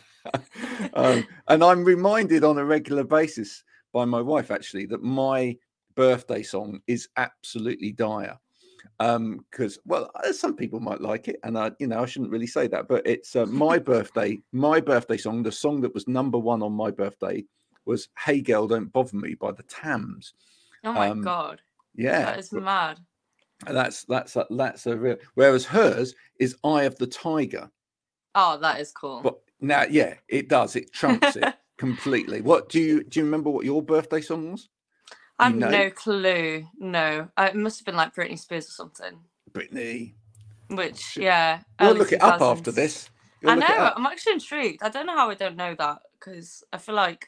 um, 0.94 1.26
and 1.50 1.64
I'm 1.64 1.84
reminded 1.84 2.44
on 2.44 2.58
a 2.58 2.66
regular 2.66 3.04
basis 3.04 3.64
by 3.92 4.06
my 4.06 4.22
wife 4.22 4.52
actually 4.52 4.86
that 4.88 5.04
my 5.04 5.58
birthday 5.96 6.42
song 6.44 6.80
is 6.88 7.10
absolutely 7.18 7.92
dire. 7.92 8.38
Um, 9.00 9.46
because 9.50 9.80
well, 9.86 10.12
uh, 10.16 10.32
some 10.34 10.56
people 10.56 10.80
might 10.80 11.02
like 11.02 11.28
it, 11.28 11.40
and 11.44 11.58
I, 11.58 11.72
you 11.80 11.88
know, 11.88 12.02
I 12.02 12.06
shouldn't 12.06 12.32
really 12.32 12.48
say 12.48 12.68
that, 12.68 12.88
but 12.88 13.06
it's 13.06 13.36
uh, 13.36 13.46
my 13.46 13.78
birthday. 13.92 14.40
My 14.52 14.80
birthday 14.80 15.18
song, 15.18 15.44
the 15.44 15.52
song 15.52 15.82
that 15.82 15.94
was 15.94 16.08
number 16.08 16.38
one 16.38 16.62
on 16.62 16.74
my 16.74 16.92
birthday, 16.92 17.44
was 17.86 18.10
"Hey 18.18 18.42
Girl, 18.42 18.68
Don't 18.68 18.92
Bother 18.94 19.18
Me" 19.18 19.34
by 19.36 19.52
the 19.52 19.64
Tams. 19.64 20.34
Oh 20.84 20.94
my 20.94 21.10
Um, 21.10 21.22
god. 21.22 21.62
Yeah, 21.96 22.26
That 22.26 22.40
is 22.40 22.52
mad. 22.54 23.00
and 23.68 23.76
that's 23.76 24.04
that's 24.06 24.36
a, 24.36 24.46
that's 24.52 24.88
a 24.88 24.96
real. 24.98 25.18
Whereas 25.36 25.66
hers 25.66 26.16
is 26.40 26.56
"Eye 26.64 26.84
of 26.84 26.96
the 26.98 27.08
Tiger." 27.08 27.70
Oh, 28.36 28.58
that 28.60 28.80
is 28.80 28.92
cool. 28.92 29.22
But 29.22 29.40
now, 29.60 29.84
yeah, 29.90 30.16
it 30.28 30.48
does. 30.48 30.76
It 30.76 30.94
trumps 30.94 31.36
it 31.36 31.54
completely. 31.78 32.42
What 32.42 32.70
do 32.70 32.80
you 32.80 33.04
do? 33.04 33.20
You 33.20 33.26
remember 33.26 33.50
what 33.50 33.66
your 33.66 33.82
birthday 33.82 34.22
song 34.22 34.52
was? 34.52 34.70
I 35.42 35.46
have 35.46 35.56
know? 35.56 35.70
no 35.70 35.90
clue. 35.90 36.68
No. 36.78 37.28
Uh, 37.38 37.50
It 37.52 37.56
must 37.56 37.80
have 37.80 37.86
been 37.86 37.96
like 37.96 38.16
Britney 38.16 38.40
Spears 38.40 38.68
or 38.68 38.72
something. 38.72 39.20
Britney. 39.52 40.14
Which, 40.70 41.18
yeah. 41.18 41.62
Early 41.80 42.00
look 42.00 42.12
it 42.14 42.22
up 42.22 42.42
after 42.42 42.72
this. 42.72 43.10
You'll 43.42 43.52
I 43.52 43.56
know. 43.56 43.94
I'm 43.96 44.06
actually 44.06 44.34
intrigued. 44.34 44.84
I 44.84 44.90
don't 44.90 45.06
know 45.06 45.16
how 45.16 45.30
I 45.30 45.34
don't 45.34 45.58
know 45.58 45.76
that 45.78 46.00
because 46.20 46.64
I 46.72 46.78
feel 46.78 46.96
like 46.96 47.28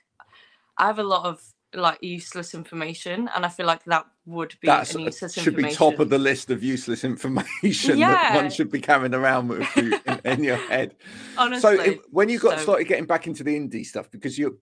I 0.78 0.86
have 0.86 1.00
a 1.00 1.04
lot 1.04 1.26
of 1.26 1.42
like 1.74 1.98
useless 2.04 2.54
information, 2.54 3.30
and 3.36 3.46
I 3.46 3.50
feel 3.50 3.66
like 3.66 3.84
that 3.86 4.06
would 4.26 4.56
be 4.62 4.68
That's 4.68 4.96
uh, 4.96 5.00
useless 5.00 5.34
should 5.34 5.56
be 5.56 5.72
top 5.72 6.00
of 6.00 6.10
the 6.10 6.20
list 6.20 6.52
of 6.52 6.64
useless 6.64 7.04
information 7.04 8.00
that 8.00 8.36
one 8.36 8.50
should 8.52 8.72
be 8.72 8.80
carrying 8.80 9.14
around 9.14 9.50
with 9.50 9.68
you 9.76 10.00
in, 10.06 10.20
in 10.24 10.44
your 10.44 10.56
head. 10.56 10.96
Honestly, 11.38 11.78
so 11.78 11.84
if, 11.84 12.00
when 12.12 12.30
you 12.30 12.40
got 12.40 12.58
so- 12.60 12.64
started 12.64 12.86
getting 12.86 13.06
back 13.06 13.28
into 13.28 13.44
the 13.44 13.60
indie 13.60 13.86
stuff, 13.86 14.10
because 14.12 14.38
you're 14.38 14.54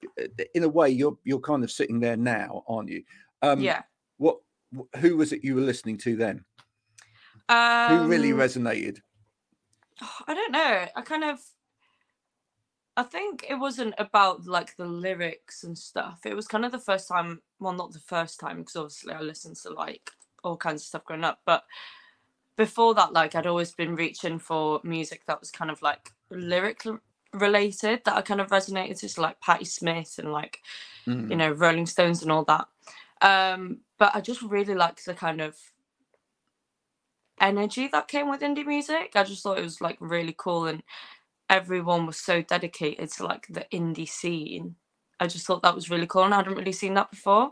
in 0.56 0.64
a 0.64 0.70
way 0.70 0.90
you're 0.90 1.18
you're 1.24 1.40
kind 1.40 1.64
of 1.64 1.72
sitting 1.72 2.00
there 2.00 2.18
now, 2.18 2.64
aren't 2.68 2.90
you? 2.90 3.04
Um, 3.42 3.60
yeah. 3.60 3.84
What 4.18 4.38
who 4.98 5.18
was 5.18 5.34
it 5.34 5.44
you 5.44 5.56
were 5.56 5.62
listening 5.62 5.98
to 6.00 6.16
then? 6.16 6.46
Um, 7.50 7.98
Who 7.98 8.08
really 8.08 8.32
resonated? 8.32 9.00
I 10.28 10.34
don't 10.34 10.52
know. 10.52 10.86
I 10.96 11.02
kind 11.02 11.24
of 11.24 11.40
I 12.98 13.04
think 13.04 13.46
it 13.50 13.56
wasn't 13.56 13.96
about 13.98 14.46
like 14.46 14.76
the 14.76 14.86
lyrics 14.86 15.64
and 15.64 15.78
stuff. 15.78 16.20
It 16.26 16.36
was 16.36 16.48
kind 16.48 16.66
of 16.66 16.72
the 16.72 16.80
first 16.80 17.08
time, 17.08 17.42
well 17.60 17.74
not 17.74 17.92
the 17.94 18.00
first 18.00 18.40
time 18.40 18.60
because 18.60 18.76
obviously 18.76 19.14
I 19.14 19.22
listened 19.22 19.58
to 19.58 19.70
like 19.72 20.12
all 20.44 20.58
kinds 20.58 20.82
of 20.82 20.88
stuff 20.88 21.06
growing 21.06 21.24
up, 21.24 21.40
but 21.46 21.64
before 22.58 22.94
that 22.96 23.14
like 23.14 23.36
I'd 23.36 23.48
always 23.48 23.72
been 23.72 23.96
reaching 23.96 24.38
for 24.40 24.82
music 24.84 25.24
that 25.26 25.40
was 25.40 25.52
kind 25.52 25.72
of 25.72 25.82
like 25.82 26.12
lyric 26.30 26.86
related 27.34 28.02
that 28.06 28.16
I 28.16 28.22
kind 28.22 28.42
of 28.42 28.50
resonated 28.50 29.00
to 29.00 29.10
so 29.10 29.22
like 29.22 29.40
Patti 29.40 29.66
Smith 29.66 30.16
and 30.20 30.32
like 30.32 30.60
Mm. 31.08 31.32
you 31.32 31.36
know 31.36 31.52
Rolling 31.52 31.88
Stones 31.88 32.22
and 32.22 32.32
all 32.32 32.44
that. 32.46 32.68
Um 33.22 33.82
but 34.00 34.16
I 34.16 34.22
just 34.22 34.42
really 34.42 34.76
liked 34.76 35.06
the 35.06 35.14
kind 35.14 35.42
of 35.42 35.58
energy 37.40 37.88
that 37.92 38.08
came 38.08 38.30
with 38.30 38.42
indie 38.42 38.66
music. 38.66 39.12
I 39.16 39.24
just 39.24 39.44
thought 39.44 39.58
it 39.58 39.64
was 39.64 39.82
like 39.82 39.98
really 40.00 40.36
cool 40.38 40.68
and 40.68 40.84
everyone 41.50 42.06
was 42.06 42.18
so 42.18 42.42
dedicated 42.42 43.12
to 43.14 43.26
like 43.26 43.48
the 43.50 43.66
indie 43.74 44.08
scene. 44.10 44.76
I 45.20 45.28
just 45.28 45.46
thought 45.46 45.64
that 45.64 45.76
was 45.76 45.90
really 45.90 46.08
cool 46.08 46.24
and 46.24 46.34
I 46.34 46.38
hadn't 46.38 46.56
really 46.56 46.72
seen 46.72 46.94
that 46.96 47.12
before. 47.12 47.52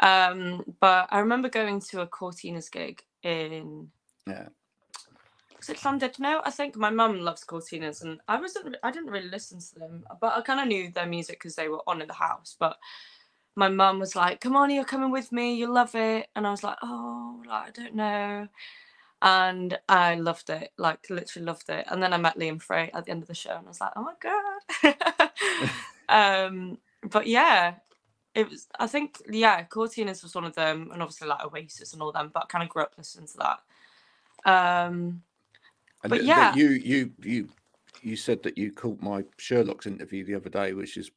Um, 0.00 0.64
but 0.80 1.08
I 1.10 1.20
remember 1.20 1.48
going 1.48 1.80
to 1.80 2.02
a 2.02 2.06
Courteeners 2.06 2.70
gig 2.70 3.02
in 3.22 3.90
Yeah. 4.26 4.48
was 5.58 5.68
it 5.68 5.78
Llandudno? 5.78 6.40
I 6.44 6.50
think 6.50 6.76
my 6.76 6.90
mum 6.90 7.20
loves 7.20 7.44
Courteeners 7.44 8.02
and 8.02 8.20
I 8.28 8.40
wasn't 8.40 8.76
I 8.82 8.90
didn't 8.90 9.10
really 9.10 9.28
listen 9.28 9.60
to 9.60 9.78
them, 9.78 10.04
but 10.20 10.32
I 10.34 10.40
kind 10.42 10.60
of 10.60 10.68
knew 10.68 10.90
their 10.90 11.06
music 11.06 11.36
because 11.38 11.56
they 11.56 11.68
were 11.68 11.82
on 11.86 12.00
in 12.00 12.08
the 12.08 12.14
house. 12.14 12.56
But 12.58 12.78
my 13.60 13.68
mum 13.68 14.00
was 14.00 14.16
like, 14.16 14.40
"Come 14.40 14.56
on, 14.56 14.70
you're 14.70 14.84
coming 14.86 15.12
with 15.12 15.32
me. 15.32 15.54
You'll 15.54 15.74
love 15.74 15.94
it," 15.94 16.28
and 16.34 16.46
I 16.46 16.50
was 16.50 16.64
like, 16.64 16.78
"Oh, 16.82 17.42
like, 17.46 17.68
I 17.68 17.70
don't 17.82 17.94
know." 17.94 18.48
And 19.22 19.78
I 19.88 20.14
loved 20.16 20.50
it, 20.50 20.72
like 20.78 21.10
literally 21.10 21.46
loved 21.46 21.68
it. 21.70 21.86
And 21.90 22.02
then 22.02 22.14
I 22.14 22.18
met 22.18 22.38
Liam 22.38 22.62
Fray 22.62 22.90
at 22.94 23.04
the 23.06 23.12
end 23.12 23.22
of 23.22 23.28
the 23.28 23.34
show, 23.34 23.56
and 23.56 23.66
I 23.66 23.70
was 23.70 23.80
like, 23.80 23.92
"Oh 23.96 24.04
my 24.04 24.14
god!" 24.20 25.30
um, 26.48 26.78
but 27.10 27.26
yeah, 27.26 27.74
it 28.34 28.48
was. 28.50 28.68
I 28.78 28.86
think 28.88 29.18
yeah, 29.30 29.64
Courteeners 29.64 30.22
was 30.22 30.34
one 30.34 30.46
of 30.46 30.54
them, 30.54 30.90
and 30.92 31.02
obviously 31.02 31.28
like 31.28 31.44
Oasis 31.44 31.92
and 31.92 32.02
all 32.02 32.12
them. 32.12 32.30
But 32.34 32.44
I 32.44 32.46
kind 32.46 32.64
of 32.64 32.70
grew 32.70 32.82
up 32.82 32.94
listening 32.98 33.28
to 33.28 33.38
that. 33.38 33.60
Um, 34.50 35.22
And 36.02 36.10
But 36.10 36.20
th- 36.20 36.28
yeah. 36.28 36.54
you 36.56 36.68
you 36.70 37.12
you 37.22 37.48
you 38.02 38.16
said 38.16 38.42
that 38.44 38.56
you 38.56 38.72
caught 38.72 39.02
my 39.02 39.24
Sherlock's 39.38 39.86
interview 39.86 40.24
the 40.24 40.34
other 40.34 40.48
day, 40.50 40.72
which 40.72 40.96
is 40.96 41.10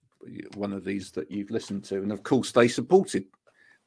one 0.56 0.74
of 0.74 0.84
these 0.84 1.12
that 1.12 1.30
you've 1.32 1.52
listened 1.52 1.84
to, 1.86 1.98
and 1.98 2.12
of 2.12 2.24
course 2.24 2.52
they 2.52 2.68
supported 2.68 3.26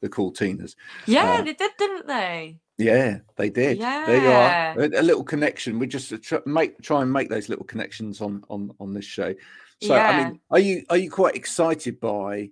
the 0.00 0.08
Courteeners. 0.08 0.74
yeah, 1.06 1.34
Uh, 1.34 1.42
they 1.42 1.54
did, 1.54 1.70
didn't 1.78 2.06
they? 2.06 2.58
Yeah, 2.78 3.18
they 3.36 3.48
did. 3.48 3.80
There 3.80 4.22
you 4.22 4.28
are. 4.28 5.00
A, 5.00 5.02
little 5.02 5.24
connection. 5.24 5.78
We 5.78 5.86
just 5.86 6.12
uh, 6.12 6.18
tr- 6.20 6.36
make 6.44 6.80
try 6.82 7.00
and 7.00 7.10
make 7.10 7.30
those 7.30 7.48
little 7.48 7.64
connections 7.64 8.20
on 8.20 8.44
on 8.50 8.72
on 8.78 8.92
this 8.92 9.06
show. 9.06 9.34
So 9.82 9.94
I 9.94 10.24
mean, 10.24 10.40
are 10.50 10.58
you 10.58 10.84
are 10.90 10.96
you 10.96 11.10
quite 11.10 11.36
excited 11.36 12.00
by? 12.00 12.50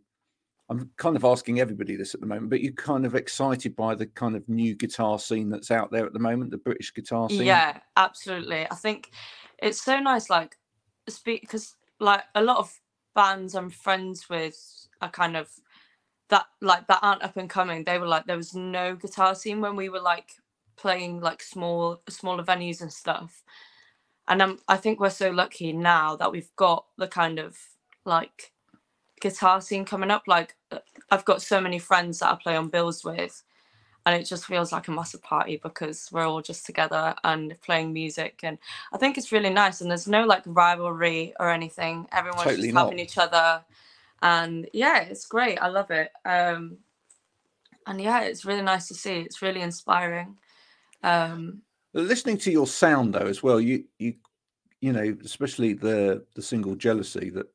I'm 0.70 0.90
kind 0.96 1.14
of 1.14 1.24
asking 1.24 1.60
everybody 1.60 1.94
this 1.94 2.14
at 2.14 2.20
the 2.20 2.26
moment, 2.26 2.48
but 2.48 2.62
you're 2.62 2.72
kind 2.72 3.04
of 3.04 3.14
excited 3.14 3.76
by 3.76 3.94
the 3.94 4.06
kind 4.06 4.34
of 4.34 4.48
new 4.48 4.74
guitar 4.74 5.18
scene 5.18 5.50
that's 5.50 5.70
out 5.70 5.90
there 5.90 6.06
at 6.06 6.14
the 6.14 6.18
moment, 6.18 6.50
the 6.50 6.56
British 6.56 6.94
guitar 6.94 7.28
scene. 7.28 7.42
Yeah, 7.42 7.80
absolutely. 7.98 8.66
I 8.70 8.74
think 8.74 9.10
it's 9.58 9.82
so 9.82 10.00
nice, 10.00 10.30
like, 10.30 10.56
speak 11.06 11.42
because 11.42 11.76
like 12.00 12.22
a 12.34 12.42
lot 12.42 12.56
of 12.56 12.72
bands 13.14 13.54
I'm 13.54 13.70
friends 13.70 14.28
with 14.28 14.56
are 15.00 15.10
kind 15.10 15.36
of 15.36 15.48
that 16.30 16.46
like 16.62 16.86
that 16.88 17.00
aren't 17.02 17.24
up 17.24 17.36
and 17.38 17.50
coming. 17.50 17.84
They 17.84 17.98
were 17.98 18.08
like 18.08 18.26
there 18.26 18.38
was 18.38 18.54
no 18.54 18.96
guitar 18.96 19.34
scene 19.36 19.60
when 19.62 19.76
we 19.76 19.90
were 19.90 20.00
like 20.00 20.30
playing 20.76 21.20
like 21.20 21.42
small 21.42 22.02
smaller 22.10 22.44
venues 22.44 22.82
and 22.82 22.92
stuff. 22.92 23.44
And 24.28 24.42
um, 24.42 24.60
I 24.68 24.76
think 24.78 25.00
we're 25.00 25.10
so 25.10 25.30
lucky 25.30 25.72
now 25.72 26.16
that 26.16 26.32
we've 26.32 26.54
got 26.56 26.86
the 26.98 27.08
kind 27.08 27.38
of 27.38 27.56
like 28.06 28.52
guitar 29.20 29.60
scene 29.60 29.84
coming 29.84 30.10
up. 30.10 30.24
Like 30.26 30.56
uh, 30.72 30.80
I've 31.10 31.24
got 31.26 31.42
so 31.42 31.60
many 31.60 31.78
friends 31.78 32.20
that 32.20 32.32
I 32.32 32.36
play 32.42 32.56
on 32.56 32.68
bills 32.68 33.04
with, 33.04 33.42
and 34.06 34.20
it 34.20 34.24
just 34.24 34.46
feels 34.46 34.72
like 34.72 34.88
a 34.88 34.90
massive 34.90 35.22
party 35.22 35.58
because 35.62 36.10
we're 36.12 36.26
all 36.26 36.42
just 36.42 36.66
together 36.66 37.14
and 37.24 37.58
playing 37.62 37.92
music. 37.92 38.40
And 38.42 38.58
I 38.92 38.98
think 38.98 39.16
it's 39.16 39.32
really 39.32 39.50
nice. 39.50 39.80
And 39.80 39.90
there's 39.90 40.06
no 40.06 40.24
like 40.24 40.42
rivalry 40.46 41.34
or 41.40 41.50
anything. 41.50 42.06
Everyone's 42.12 42.42
Totally 42.42 42.62
just 42.68 42.74
not. 42.74 42.80
helping 42.82 42.98
each 42.98 43.18
other, 43.18 43.62
and 44.22 44.68
yeah, 44.72 45.00
it's 45.00 45.26
great. 45.26 45.58
I 45.58 45.68
love 45.68 45.90
it. 45.90 46.10
Um, 46.24 46.78
and 47.86 48.00
yeah, 48.00 48.22
it's 48.22 48.44
really 48.44 48.62
nice 48.62 48.88
to 48.88 48.94
see. 48.94 49.20
It's 49.20 49.42
really 49.42 49.60
inspiring. 49.60 50.36
Um, 51.02 51.62
listening 51.94 52.38
to 52.38 52.50
your 52.50 52.66
sound 52.66 53.14
though 53.14 53.26
as 53.26 53.42
well 53.42 53.60
you 53.60 53.84
you 53.98 54.14
you 54.80 54.92
know 54.92 55.16
especially 55.24 55.72
the 55.72 56.24
the 56.34 56.42
single 56.42 56.74
jealousy 56.74 57.30
that 57.30 57.46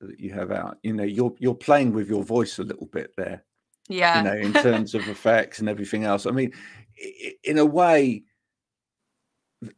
that 0.00 0.18
you 0.18 0.32
have 0.32 0.50
out 0.50 0.78
you 0.82 0.92
know 0.92 1.04
you're 1.04 1.34
you're 1.38 1.54
playing 1.54 1.92
with 1.92 2.08
your 2.08 2.24
voice 2.24 2.58
a 2.58 2.64
little 2.64 2.86
bit 2.86 3.14
there 3.16 3.44
yeah. 3.88 4.18
you 4.18 4.24
know 4.24 4.36
in 4.36 4.52
terms 4.52 4.94
of 4.94 5.06
effects 5.08 5.58
and 5.58 5.68
everything 5.68 6.04
else 6.04 6.26
i 6.26 6.30
mean 6.30 6.52
in 7.44 7.58
a 7.58 7.64
way 7.64 8.22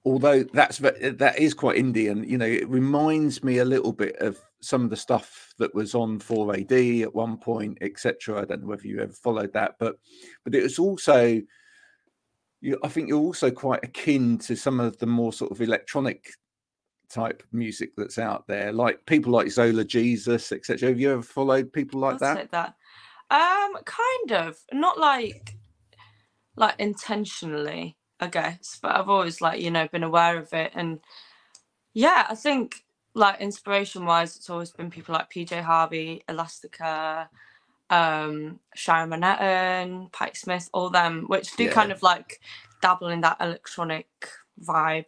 although 0.04 0.42
that's 0.42 0.82
eh, 0.82 1.12
that 1.14 1.38
is 1.38 1.54
quite 1.54 1.76
indian 1.76 2.24
you 2.28 2.38
know 2.38 2.46
it 2.46 2.68
reminds 2.68 3.42
me 3.42 3.58
a 3.58 3.64
little 3.64 3.92
bit 3.92 4.16
of 4.16 4.38
some 4.60 4.82
of 4.82 4.90
the 4.90 4.96
stuff 4.96 5.54
that 5.58 5.74
was 5.74 5.94
on 5.94 6.18
4AD 6.18 7.02
at 7.02 7.14
one 7.14 7.36
point 7.36 7.78
etc 7.80 8.40
i 8.40 8.44
don't 8.44 8.62
know 8.62 8.68
whether 8.68 8.86
you 8.86 9.00
ever 9.00 9.12
followed 9.12 9.52
that 9.52 9.76
but 9.78 9.96
but 10.44 10.54
it 10.54 10.62
was 10.62 10.78
also 10.78 11.40
you, 12.60 12.78
I 12.82 12.88
think 12.88 13.08
you're 13.08 13.18
also 13.18 13.50
quite 13.50 13.84
akin 13.84 14.38
to 14.38 14.56
some 14.56 14.80
of 14.80 14.96
the 14.98 15.06
more 15.06 15.32
sort 15.32 15.52
of 15.52 15.60
electronic 15.60 16.30
type 17.08 17.42
music 17.52 17.90
that's 17.96 18.18
out 18.18 18.46
there, 18.46 18.72
like 18.72 19.04
people 19.06 19.32
like 19.32 19.50
Zola 19.50 19.84
Jesus, 19.84 20.52
etc. 20.52 20.88
Have 20.88 21.00
you 21.00 21.12
ever 21.12 21.22
followed 21.22 21.72
people 21.72 22.00
like 22.00 22.14
I'll 22.14 22.34
that? 22.34 22.50
that. 22.50 22.74
Um, 23.30 23.74
kind 23.84 24.32
of. 24.32 24.58
Not 24.72 24.98
like 24.98 25.56
like 26.56 26.74
intentionally, 26.78 27.96
I 28.20 28.28
guess, 28.28 28.78
but 28.82 28.96
I've 28.96 29.08
always 29.08 29.40
like, 29.40 29.60
you 29.60 29.70
know, 29.70 29.88
been 29.88 30.02
aware 30.02 30.38
of 30.38 30.52
it. 30.52 30.72
And 30.74 31.00
yeah, 31.94 32.26
I 32.28 32.34
think 32.34 32.84
like 33.14 33.40
inspiration 33.40 34.06
wise, 34.06 34.36
it's 34.36 34.50
always 34.50 34.72
been 34.72 34.90
people 34.90 35.14
like 35.14 35.30
PJ 35.30 35.62
Harvey, 35.62 36.22
Elastica, 36.28 37.28
um, 37.90 38.60
Sharon 38.74 39.10
Manhattan, 39.10 40.08
Patti 40.12 40.36
Smith, 40.36 40.70
all 40.72 40.90
them, 40.90 41.24
which 41.28 41.56
do 41.56 41.64
Yeah. 41.64 41.72
kind 41.74 41.92
of 41.92 42.02
like 42.02 42.40
dabble 42.82 43.08
in 43.08 43.20
that 43.22 43.38
electronic 43.40 44.08
vibe. 44.62 45.06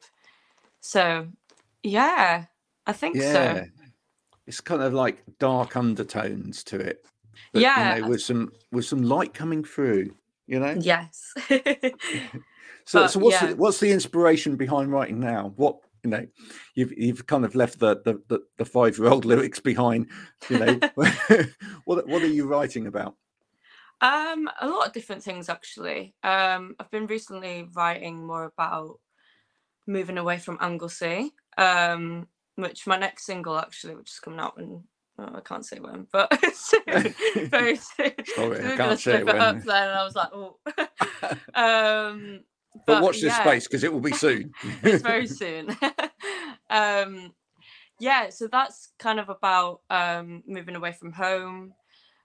So 0.81 1.29
yeah, 1.83 2.47
I 2.87 2.93
think 2.93 3.17
Yeah, 3.17 3.23
so. 3.23 3.63
it's 4.47 4.61
kind 4.61 4.83
of 4.83 4.95
like 4.95 5.25
dark 5.39 5.77
undertones 5.77 6.65
to 6.65 6.77
it. 6.79 7.05
But, 7.53 7.63
Yeah, 7.63 7.97
you 7.97 8.03
know, 8.03 8.09
with 8.09 8.23
some 8.23 8.53
with 8.73 8.85
some 8.85 9.03
light 9.03 9.35
coming 9.35 9.65
through. 9.65 10.15
You 10.47 10.61
know. 10.61 10.77
Yes. 10.81 11.35
So, 12.89 13.03
but, 13.03 13.09
so 13.09 13.21
what's 13.21 13.43
yeah. 13.43 13.49
the, 13.49 13.57
what's 13.57 13.81
the 13.81 13.93
inspiration 13.93 14.57
behind 14.57 14.91
writing 14.91 15.21
now? 15.21 15.53
What 15.57 15.77
you 16.03 16.09
know, 16.09 16.27
you've 16.75 16.91
you've 16.97 17.27
kind 17.27 17.45
of 17.45 17.55
left 17.55 17.81
the 17.81 18.01
the, 18.03 18.19
the, 18.29 18.41
the 18.57 18.65
five 18.65 18.97
year 18.97 19.09
old 19.09 19.25
lyrics 19.27 19.61
behind. 19.61 20.07
You 20.49 20.59
know, 20.59 20.81
what 21.85 22.09
what 22.09 22.23
are 22.23 22.27
you 22.27 22.47
writing 22.47 22.87
about? 22.87 23.15
Um, 24.01 24.49
a 24.59 24.67
lot 24.67 24.87
of 24.87 24.95
different 24.95 25.23
things 25.23 25.51
actually. 25.51 26.15
Um, 26.23 26.77
I've 26.81 26.91
been 26.91 27.07
recently 27.07 27.69
writing 27.75 28.27
more 28.27 28.45
about 28.45 29.01
moving 29.87 30.17
away 30.17 30.39
from 30.39 30.57
Anglesey. 30.59 31.35
Um, 31.59 32.27
which 32.55 32.87
my 32.87 32.97
next 32.97 33.27
single 33.27 33.59
actually, 33.59 33.97
which 33.97 34.13
is 34.13 34.19
coming 34.19 34.41
out 34.41 34.55
in 34.59 34.83
oh, 35.19 35.31
I 35.35 35.41
can't 35.41 35.65
say 35.65 35.79
when, 35.79 36.07
but 36.13 36.33
soon, 36.55 37.15
very 37.49 37.77
soon. 37.77 38.13
Sorry, 38.35 38.65
I 38.65 38.77
can't 38.77 39.01
say 39.01 39.21
it 39.21 39.29
up 39.29 39.57
when. 39.57 39.67
then, 39.67 39.89
and 39.89 39.93
I 39.93 40.05
was 40.05 40.15
like, 40.15 40.29
oh. 40.33 40.57
um, 41.55 42.41
But, 42.87 43.03
watch 43.03 43.17
this 43.21 43.25
yeah 43.25 43.43
space 43.43 43.67
because 43.67 43.85
it 43.85 43.93
will 43.93 44.01
be 44.01 44.13
soon. 44.13 44.53
it's 44.83 45.03
very 45.03 45.27
soon. 45.27 45.77
um, 46.71 47.33
yeah, 48.01 48.31
so 48.31 48.47
that's 48.47 48.91
kind 48.99 49.19
of 49.19 49.29
about 49.29 49.81
um, 49.91 50.43
moving 50.47 50.77
away 50.77 50.93
from 50.93 51.13
home 51.13 51.75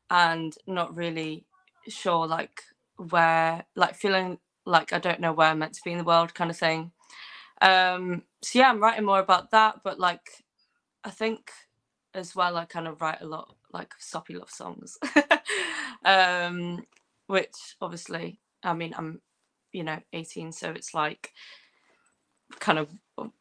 and 0.09 0.55
not 0.67 0.95
really 0.95 1.45
sure, 1.87 2.27
like 2.27 2.61
where, 2.97 3.65
like 3.75 3.95
feeling 3.95 4.37
like 4.65 4.93
I 4.93 4.99
don't 4.99 5.19
know 5.19 5.33
where 5.33 5.49
I'm 5.49 5.59
meant 5.59 5.73
to 5.73 5.81
be 5.83 5.91
in 5.91 5.97
the 5.97 6.03
world, 6.03 6.33
kind 6.33 6.51
of 6.51 6.57
thing. 6.57 6.91
Um, 7.61 8.23
so 8.41 8.59
yeah, 8.59 8.69
I'm 8.69 8.81
writing 8.81 9.05
more 9.05 9.19
about 9.19 9.51
that, 9.51 9.81
but 9.83 9.99
like 9.99 10.43
I 11.03 11.09
think 11.09 11.51
as 12.13 12.35
well, 12.35 12.57
I 12.57 12.65
kind 12.65 12.87
of 12.87 13.01
write 13.01 13.21
a 13.21 13.25
lot 13.27 13.55
like 13.71 13.93
soppy 13.99 14.35
love 14.35 14.49
songs. 14.49 14.97
um, 16.05 16.85
which 17.27 17.75
obviously, 17.81 18.39
I 18.63 18.73
mean, 18.73 18.93
I'm, 18.97 19.21
you 19.71 19.83
know, 19.83 19.99
18, 20.13 20.51
so 20.51 20.71
it's 20.71 20.93
like 20.93 21.31
kind 22.59 22.77
of 22.77 22.89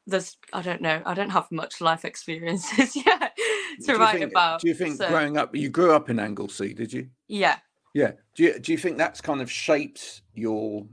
there's 0.07 0.37
I 0.52 0.62
don't 0.62 0.81
know, 0.81 1.02
I 1.05 1.14
don't 1.14 1.31
have 1.31 1.50
much 1.50 1.81
life 1.81 2.05
experiences 2.12 2.97
yet 2.97 3.37
to 3.85 3.97
write 3.97 4.19
think, 4.19 4.31
about. 4.31 4.61
do 4.61 4.69
you 4.69 4.75
think 4.75 4.97
so- 4.97 5.09
growing 5.09 5.37
up, 5.37 5.55
you 5.55 5.69
grew 5.69 5.93
up 5.93 6.11
in 6.11 6.19
Anglesey, 6.19 6.75
did 6.75 6.93
you? 6.93 7.09
yeah, 7.29 7.59
Yeah. 7.95 8.12
Do 8.35 8.45
you 8.45 8.59
do 8.59 8.73
you 8.73 8.79
think 8.79 8.97
that's 8.99 9.21
kind 9.21 9.41
of 9.43 9.50
shaped 9.50 10.23
your 10.35 10.87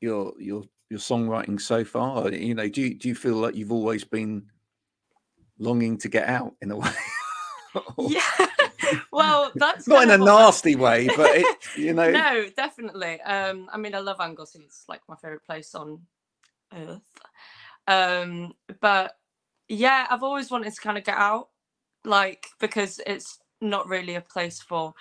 your 0.00 0.34
your 0.38 0.64
your 0.90 0.98
songwriting 0.98 1.60
so 1.60 1.84
far? 1.84 2.30
You 2.30 2.54
know, 2.54 2.68
do 2.68 2.82
you 2.82 2.94
do 2.94 3.08
you 3.08 3.14
feel 3.14 3.36
like 3.36 3.54
you've 3.54 3.72
always 3.72 4.04
been 4.04 4.44
longing 5.60 5.98
to 5.98 6.08
get 6.08 6.26
out 6.28 6.54
in 6.60 6.70
a 6.70 6.76
way? 6.76 6.90
Yeah. 7.98 8.20
well, 9.12 9.52
that's 9.54 9.86
Not 9.86 10.02
in 10.02 10.10
a 10.10 10.14
of 10.14 10.20
what 10.20 10.26
my- 10.26 10.40
nasty 10.40 10.74
way, 10.74 11.08
but 11.16 11.30
it, 11.36 11.56
you 11.76 11.92
know, 11.92 12.10
no, 12.10 12.46
definitely. 12.56 13.20
Um, 13.20 13.68
I 13.72 13.78
mean, 13.78 13.94
I 13.94 14.00
love 14.00 14.20
Anglesey. 14.20 14.62
It's 14.64 14.84
like 14.88 15.02
my 15.08 15.16
favorite 15.16 15.44
place 15.44 15.74
on 15.74 16.00
earth. 16.74 17.00
Um, 17.86 18.54
but 18.80 19.16
yeah, 19.68 20.06
I've 20.10 20.22
always 20.22 20.50
wanted 20.50 20.72
to 20.74 20.80
kind 20.80 20.98
of 20.98 21.04
get 21.04 21.16
out, 21.16 21.48
like 22.04 22.48
because 22.58 23.00
it's 23.06 23.38
not 23.60 23.88
really 23.88 24.16
a 24.16 24.20
place 24.20 24.60
for 24.60 24.94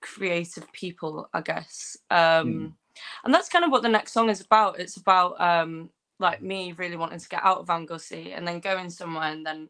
creative 0.00 0.70
people, 0.72 1.28
I 1.32 1.40
guess. 1.40 1.96
Um, 2.10 2.76
and 3.24 3.32
that's 3.32 3.48
kind 3.48 3.64
of 3.64 3.70
what 3.70 3.82
the 3.82 3.88
next 3.88 4.12
song 4.12 4.28
is 4.28 4.40
about. 4.40 4.78
It's 4.78 4.96
about 4.96 5.40
um, 5.40 5.90
like 6.18 6.42
me 6.42 6.72
really 6.72 6.96
wanting 6.96 7.18
to 7.18 7.28
get 7.28 7.44
out 7.44 7.58
of 7.58 7.70
Anglesey 7.70 8.32
and 8.32 8.46
then 8.46 8.60
going 8.60 8.90
somewhere 8.90 9.32
and 9.32 9.44
then 9.46 9.68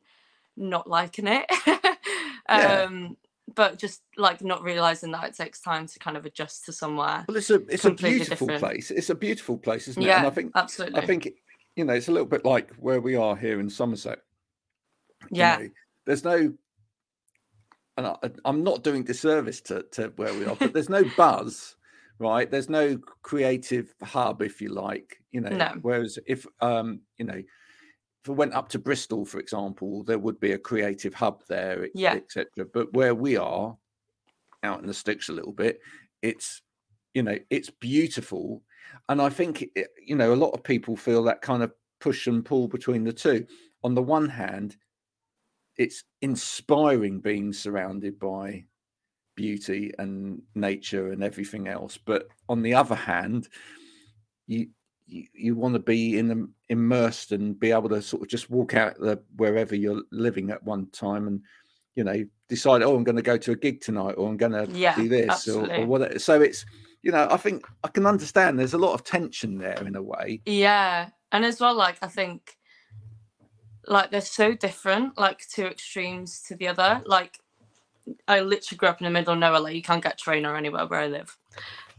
not 0.61 0.89
liking 0.89 1.27
it. 1.27 1.47
Yeah. 2.49 2.83
um, 2.89 3.17
but 3.55 3.79
just 3.79 4.03
like 4.17 4.43
not 4.43 4.65
realizing 4.65 5.13
that 5.13 5.25
it 5.25 5.37
takes 5.37 5.61
time 5.61 5.87
to 5.87 5.99
kind 6.01 6.17
of 6.17 6.27
adjust 6.27 6.65
to 6.65 6.73
somewhere. 6.73 7.25
well, 7.29 7.37
it's 7.37 7.51
a 7.51 7.63
it's 7.69 7.85
a 7.85 7.93
beautiful 7.93 8.49
different. 8.49 8.61
place. 8.61 8.91
It's 8.91 9.11
a 9.11 9.15
beautiful 9.15 9.57
place, 9.57 9.87
isn't 9.87 10.03
it? 10.03 10.07
Yeah, 10.07 10.19
And 10.19 10.27
I 10.27 10.31
think 10.31 10.53
absolutely. 10.57 11.01
I 11.01 11.07
think 11.07 11.29
you 11.77 11.85
know 11.85 11.93
it's 11.93 12.09
a 12.09 12.13
little 12.13 12.27
bit 12.27 12.45
like 12.45 12.73
where 12.75 13.01
we 13.01 13.15
are 13.15 13.37
here 13.37 13.61
in 13.61 13.71
Somerset. 13.71 14.19
you 15.31 15.39
yeah, 15.39 15.59
know, 15.59 15.69
there's 16.07 16.25
no 16.25 16.53
and 17.97 18.07
I, 18.07 18.17
i'm 18.45 18.63
not 18.65 18.83
doing 18.83 19.05
disservice 19.05 19.61
to, 19.63 19.85
to 19.93 20.13
where 20.17 20.33
we 20.35 20.47
are 20.47 20.57
but 20.57 20.73
there's 20.73 20.89
no 20.89 21.05
buzz 21.17 21.77
right 22.19 22.51
there's 22.51 22.69
no 22.69 22.99
creative 23.23 23.95
hub 24.03 24.43
if 24.43 24.61
you 24.61 24.71
like 24.71 25.19
you 25.33 25.41
know 25.41 25.51
No. 25.57 25.73
whereas 25.83 26.19
if 26.27 26.47
um 26.61 27.01
you 27.19 27.25
know 27.27 27.43
if 28.23 28.29
I 28.31 28.33
went 28.33 28.53
up 28.55 28.69
to 28.71 28.79
Bristol, 28.79 29.25
for 29.25 29.39
example, 29.39 30.03
there 30.05 30.19
would 30.19 30.39
be 30.41 30.53
a 30.53 30.59
creative 30.59 31.15
hub 31.15 31.43
there, 31.49 31.89
Yeah. 31.95 32.15
etc. 32.15 32.67
But 32.73 32.93
where 32.93 33.15
we 33.15 33.37
are, 33.37 33.77
out 34.63 34.81
in 34.81 34.87
the 34.87 34.95
sticks 34.95 35.29
a 35.29 35.33
little 35.33 35.53
bit, 35.53 35.81
it's 36.23 36.63
you 37.15 37.23
know 37.23 37.39
it's 37.49 37.71
beautiful, 37.71 38.63
and 39.09 39.21
I 39.23 39.31
think 39.31 39.65
it, 39.75 39.89
you 40.05 40.15
know 40.17 40.33
a 40.33 40.37
lot 40.37 40.51
of 40.51 40.63
people 40.63 40.97
feel 40.97 41.23
that 41.25 41.41
kind 41.41 41.63
of 41.63 41.73
push 42.01 42.27
and 42.27 42.45
pull 42.45 42.69
between 42.69 43.05
the 43.05 43.13
two. 43.13 43.47
On 43.85 43.95
the 43.95 44.03
one 44.03 44.29
hand, 44.29 44.77
it's 45.79 46.05
inspiring 46.21 47.21
being 47.21 47.53
surrounded 47.55 48.19
by 48.19 48.67
beauty 49.35 49.93
and 49.99 50.43
nature 50.55 51.13
and 51.13 51.25
everything 51.25 51.69
else, 51.69 51.97
but 51.97 52.29
on 52.51 52.61
the 52.61 52.75
other 52.75 52.95
hand, 52.95 53.49
you 54.47 54.69
you, 55.11 55.27
you 55.35 55.55
want 55.55 55.75
to 55.75 55.81
be 55.81 56.19
in 56.19 56.29
them 56.29 56.55
immersed 56.69 57.33
and 57.33 57.59
be 57.59 57.73
able 57.73 57.89
to 57.89 58.01
sort 58.01 58.23
of 58.23 58.29
just 58.29 58.51
walk 58.51 58.75
out 58.75 58.99
the 58.99 59.21
wherever 59.37 59.75
you're 59.75 60.03
living 60.11 60.51
at 60.51 60.63
one 60.63 60.87
time 60.91 61.27
and 61.27 61.43
you 61.97 62.05
know 62.05 62.25
decide 62.49 62.83
oh 62.83 62.97
i'm 62.97 63.05
going 63.05 63.17
to 63.17 63.23
go 63.23 63.37
to 63.37 63.53
a 63.53 63.57
gig 63.57 63.81
tonight 63.81 64.13
or 64.13 64.29
i'm 64.29 64.37
going 64.37 64.53
to 64.53 64.69
Yeah, 64.73 64.95
do 64.95 65.09
this 65.09 65.49
or, 65.49 65.73
or 65.75 65.87
whatever 65.87 66.19
so 66.19 66.41
it's 66.41 66.65
you 67.03 67.11
know 67.11 67.27
i 67.31 67.37
think 67.37 67.67
i 67.85 67.89
can 67.89 68.07
understand 68.07 68.59
there's 68.59 68.75
a 68.75 68.79
lot 68.79 68.95
of 68.95 69.05
tension 69.05 69.59
there 69.59 69.83
in 69.87 69.97
a 69.97 70.03
way 70.03 70.41
yeah, 70.47 71.11
and 71.33 71.45
as 71.45 71.61
well, 71.61 71.75
like 71.75 71.99
I 72.03 72.09
think, 72.09 72.57
like 73.87 74.11
they're 74.11 74.21
so 74.21 74.55
different, 74.55 75.19
like 75.19 75.47
two 75.49 75.65
extremes 75.65 76.43
to 76.49 76.57
the 76.57 76.69
other. 76.69 77.03
Like 77.07 77.39
I 78.27 78.41
literally 78.41 78.79
grew 78.79 78.89
up 78.89 79.01
in 79.01 79.05
the 79.05 79.11
middle 79.11 79.33
of 79.33 79.39
nowhere. 79.39 79.61
Like 79.61 79.75
you 79.75 79.83
can't 79.83 80.03
get 80.03 80.19
train 80.19 80.45
or 80.45 80.57
anywhere 80.57 80.87
where 80.87 81.01
I 81.01 81.07
live. 81.07 81.37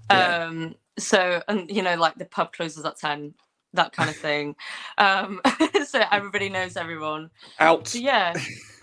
Yeah. 0.10 0.46
Um. 0.46 0.76
So 1.02 1.42
and 1.48 1.70
you 1.70 1.82
know, 1.82 1.96
like 1.96 2.16
the 2.16 2.26
pub 2.26 2.54
closes 2.54 2.86
at 2.86 2.98
ten, 2.98 3.34
that 3.74 3.92
kind 3.94 4.10
of 4.10 4.16
thing. 4.16 4.56
um. 4.98 5.42
so 5.88 6.04
everybody 6.12 6.50
knows 6.50 6.78
everyone. 6.78 7.30
out 7.60 7.88
So 7.90 8.00
yeah, 8.00 8.34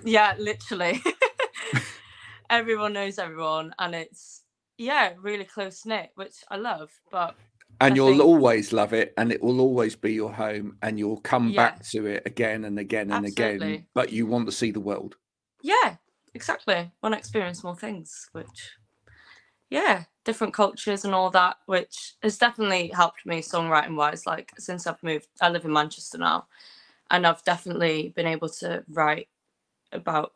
yeah, 0.05 0.35
literally. 0.39 1.01
everyone 2.51 2.93
knows 2.93 3.19
everyone, 3.19 3.75
and 3.79 3.95
it's 3.95 4.43
yeah, 4.77 5.13
really 5.21 5.45
close 5.45 5.85
knit, 5.85 6.11
which 6.15 6.37
I 6.51 6.57
love. 6.57 6.91
But 7.11 7.35
and 7.81 7.93
I 7.93 7.97
you'll 7.97 8.11
think- 8.11 8.23
always 8.23 8.73
love 8.73 8.93
it 8.93 9.13
and 9.19 9.31
it 9.31 9.43
will 9.43 9.61
always 9.61 9.95
be 9.95 10.13
your 10.13 10.33
home 10.33 10.77
and 10.83 10.99
you'll 10.99 11.21
come 11.21 11.51
Yeah. 11.51 11.57
back 11.71 11.85
to 11.91 12.07
it 12.07 12.23
again 12.27 12.65
and 12.65 12.77
again 12.79 13.13
and 13.13 13.25
again 13.27 13.87
but 13.95 14.11
you 14.11 14.27
want 14.27 14.47
to 14.47 14.53
see 14.53 14.73
the 14.73 14.81
world 14.81 15.15
yeah, 15.63 15.97
exactly. 16.35 16.91
Want 17.03 17.13
to 17.15 17.19
experience 17.19 17.63
more 17.63 17.77
things, 17.77 18.29
which 18.33 18.73
yeah, 19.71 20.05
different 20.25 20.55
cultures 20.55 21.05
and 21.05 21.15
all 21.15 21.31
that, 21.31 21.57
which 21.67 22.15
has 22.23 22.39
definitely 22.39 22.89
helped 22.89 23.25
me 23.27 23.43
songwriting 23.43 23.97
wise. 23.97 24.27
Like 24.27 24.53
since 24.59 24.87
I've 24.87 25.03
moved, 25.03 25.29
I 25.41 25.49
live 25.51 25.65
in 25.65 25.73
Manchester 25.73 26.19
now, 26.19 26.47
and 27.11 27.27
I've 27.27 27.45
definitely 27.45 28.13
been 28.17 28.27
able 28.27 28.49
to 28.61 28.85
write 28.89 29.29
about 29.93 30.33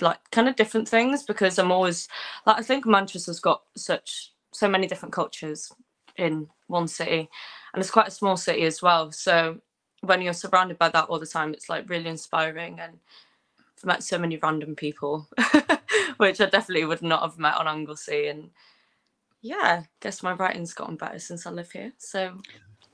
like 0.00 0.18
kind 0.30 0.48
of 0.48 0.56
different 0.56 0.88
things 0.88 1.24
because 1.24 1.58
I'm 1.58 1.72
always 1.72 2.08
like 2.46 2.58
I 2.58 2.62
think 2.62 2.86
Manchester's 2.86 3.40
got 3.40 3.62
such 3.76 4.32
so 4.52 4.68
many 4.68 4.86
different 4.86 5.12
cultures 5.12 5.72
in 6.16 6.48
one 6.68 6.88
city, 6.88 7.28
and 7.74 7.80
it's 7.80 7.90
quite 7.90 8.08
a 8.08 8.12
small 8.12 8.36
city 8.36 8.62
as 8.62 8.82
well. 8.82 9.10
So 9.12 9.60
when 10.02 10.22
you're 10.22 10.32
surrounded 10.32 10.78
by 10.78 10.88
that 10.90 11.06
all 11.08 11.18
the 11.18 11.26
time, 11.26 11.52
it's 11.52 11.68
like 11.68 11.88
really 11.88 12.08
inspiring 12.08 12.78
and 12.80 12.98
I've 13.78 13.84
met 13.84 14.02
so 14.02 14.18
many 14.18 14.36
random 14.38 14.74
people, 14.74 15.28
which 16.16 16.40
I 16.40 16.46
definitely 16.46 16.84
would 16.86 17.02
not 17.02 17.22
have 17.22 17.38
met 17.38 17.56
on 17.56 17.68
Anglesey. 17.68 18.28
And 18.28 18.50
yeah, 19.46 19.84
guess 20.00 20.22
my 20.22 20.32
writing's 20.34 20.74
gotten 20.74 20.96
better 20.96 21.18
since 21.20 21.46
I 21.46 21.50
live 21.50 21.72
here. 21.72 21.92
So 21.98 22.38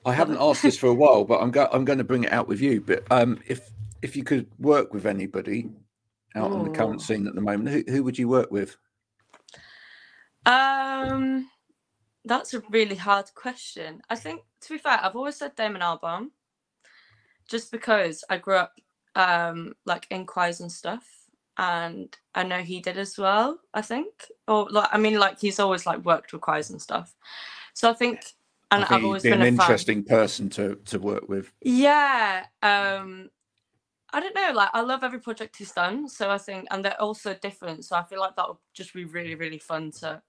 I 0.04 0.14
haven't 0.14 0.38
asked 0.40 0.62
this 0.62 0.76
for 0.78 0.88
a 0.88 0.94
while, 0.94 1.24
but 1.24 1.40
I'm 1.42 1.52
go- 1.52 1.70
I'm 1.72 1.84
going 1.86 1.98
to 1.98 2.04
bring 2.04 2.24
it 2.24 2.32
out 2.32 2.48
with 2.48 2.60
you. 2.60 2.80
But 2.82 3.04
um, 3.10 3.40
if 3.48 3.70
if 4.02 4.16
you 4.16 4.24
could 4.24 4.48
work 4.58 4.94
with 4.94 5.06
anybody 5.06 5.70
out 6.36 6.52
on 6.52 6.64
the 6.64 6.70
current 6.70 7.02
scene 7.02 7.26
at 7.28 7.34
the 7.34 7.42
moment, 7.42 7.70
who 7.70 7.84
who 7.92 8.04
would 8.04 8.18
you 8.18 8.28
work 8.28 8.50
with? 8.50 8.76
um 10.46 11.48
that's 12.24 12.54
a 12.54 12.62
really 12.70 12.96
hard 12.96 13.26
question. 13.34 14.02
I 14.10 14.16
think 14.16 14.42
to 14.62 14.70
be 14.74 14.78
fair, 14.78 15.00
I've 15.02 15.16
always 15.16 15.36
said 15.36 15.56
Damon 15.56 15.82
Albarn 15.82 16.28
just 17.48 17.72
because 17.72 18.24
I 18.30 18.38
grew 18.38 18.56
up 18.56 18.74
um 19.16 19.74
like 19.86 20.06
in 20.10 20.26
choirs 20.26 20.60
and 20.60 20.72
stuff. 20.72 21.04
And 21.58 22.16
I 22.34 22.44
know 22.44 22.58
he 22.58 22.80
did 22.80 22.96
as 22.96 23.18
well, 23.18 23.58
I 23.74 23.82
think. 23.82 24.26
Or 24.48 24.68
like 24.70 24.88
I 24.92 24.98
mean 24.98 25.18
like 25.18 25.38
he's 25.40 25.60
always 25.60 25.84
like 25.86 26.04
worked 26.04 26.32
with 26.32 26.40
choirs 26.42 26.70
and 26.70 26.80
stuff. 26.80 27.14
So 27.74 27.90
I 27.90 27.94
think 27.94 28.22
and 28.70 28.84
I 28.84 28.96
I've 28.96 29.04
always 29.04 29.22
be 29.22 29.30
been 29.30 29.42
an 29.42 29.54
a 29.54 29.56
fan. 29.56 29.60
interesting 29.60 30.04
person 30.04 30.48
to 30.50 30.76
to 30.86 30.98
work 30.98 31.28
with. 31.28 31.52
Yeah. 31.60 32.46
Um 32.62 33.30
I 34.14 34.20
don't 34.20 34.34
know, 34.34 34.52
like 34.54 34.70
I 34.74 34.80
love 34.82 35.04
every 35.04 35.20
project 35.20 35.56
he's 35.56 35.72
done. 35.72 36.08
So 36.08 36.30
I 36.30 36.38
think 36.38 36.68
and 36.70 36.84
they're 36.84 37.00
also 37.00 37.34
different. 37.34 37.84
So 37.84 37.96
I 37.96 38.02
feel 38.02 38.20
like 38.20 38.36
that 38.36 38.48
would 38.48 38.58
just 38.74 38.92
be 38.94 39.04
really, 39.04 39.34
really 39.34 39.58
fun 39.58 39.90
to 40.00 40.22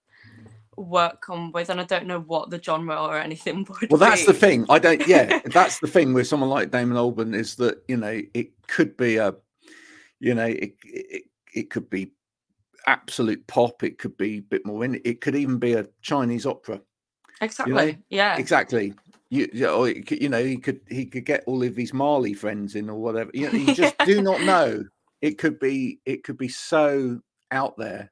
work 0.78 1.30
on 1.30 1.52
with. 1.52 1.70
And 1.70 1.80
I 1.80 1.84
don't 1.84 2.08
know 2.08 2.22
what 2.22 2.50
the 2.50 2.62
genre 2.62 2.96
or 2.96 3.18
anything 3.18 3.66
would 3.82 3.90
Well, 3.92 4.00
that's 4.00 4.26
the 4.26 4.34
thing. 4.34 4.66
I 4.70 4.80
don't. 4.80 5.06
Yeah, 5.08 5.40
that's 5.46 5.80
the 5.80 5.88
thing 5.88 6.14
with 6.14 6.28
someone 6.28 6.50
like 6.50 6.72
Damon 6.72 6.98
Albarn 6.98 7.36
is 7.36 7.56
that 7.56 7.84
you 7.88 7.98
know 7.98 8.22
it 8.34 8.52
could 8.68 8.96
be 8.98 9.18
a, 9.18 9.36
you 10.24 10.34
know, 10.34 10.46
it 10.46 10.74
it, 10.86 11.24
it 11.54 11.70
could 11.70 11.90
be 11.90 12.12
absolute 12.88 13.46
pop. 13.48 13.84
It 13.84 13.98
could 13.98 14.16
be 14.18 14.38
a 14.38 14.42
bit 14.42 14.66
more 14.66 14.86
in. 14.86 15.00
It 15.04 15.22
could 15.22 15.36
even 15.36 15.60
be 15.60 15.74
a 15.74 15.86
Chinese 16.02 16.46
opera. 16.46 16.82
Exactly. 17.42 17.98
yeah. 18.10 18.38
Exactly. 18.38 18.94
You, 19.30 19.50
you 19.52 19.62
know, 19.64 19.80
or 19.80 19.90
it 19.90 20.08
could- 20.08 20.22
you 20.22 20.30
know, 20.30 20.44
he 20.44 20.58
could 20.58 20.80
he 20.90 21.06
could 21.06 21.26
get 21.26 21.44
all 21.46 21.62
of 21.62 21.76
his 21.76 21.94
Mali 21.94 22.34
friends 22.34 22.76
in 22.76 22.90
or 22.90 23.00
whatever. 23.02 23.32
You, 23.34 23.52
know, 23.52 23.60
you 23.60 23.74
just 23.84 23.98
do 24.06 24.22
not 24.22 24.42
know. 24.42 24.86
It 25.22 25.38
could 25.38 25.60
be 25.60 26.00
it 26.06 26.24
could 26.24 26.38
be 26.38 26.48
so 26.48 27.20
out 27.52 27.78
there. 27.78 28.12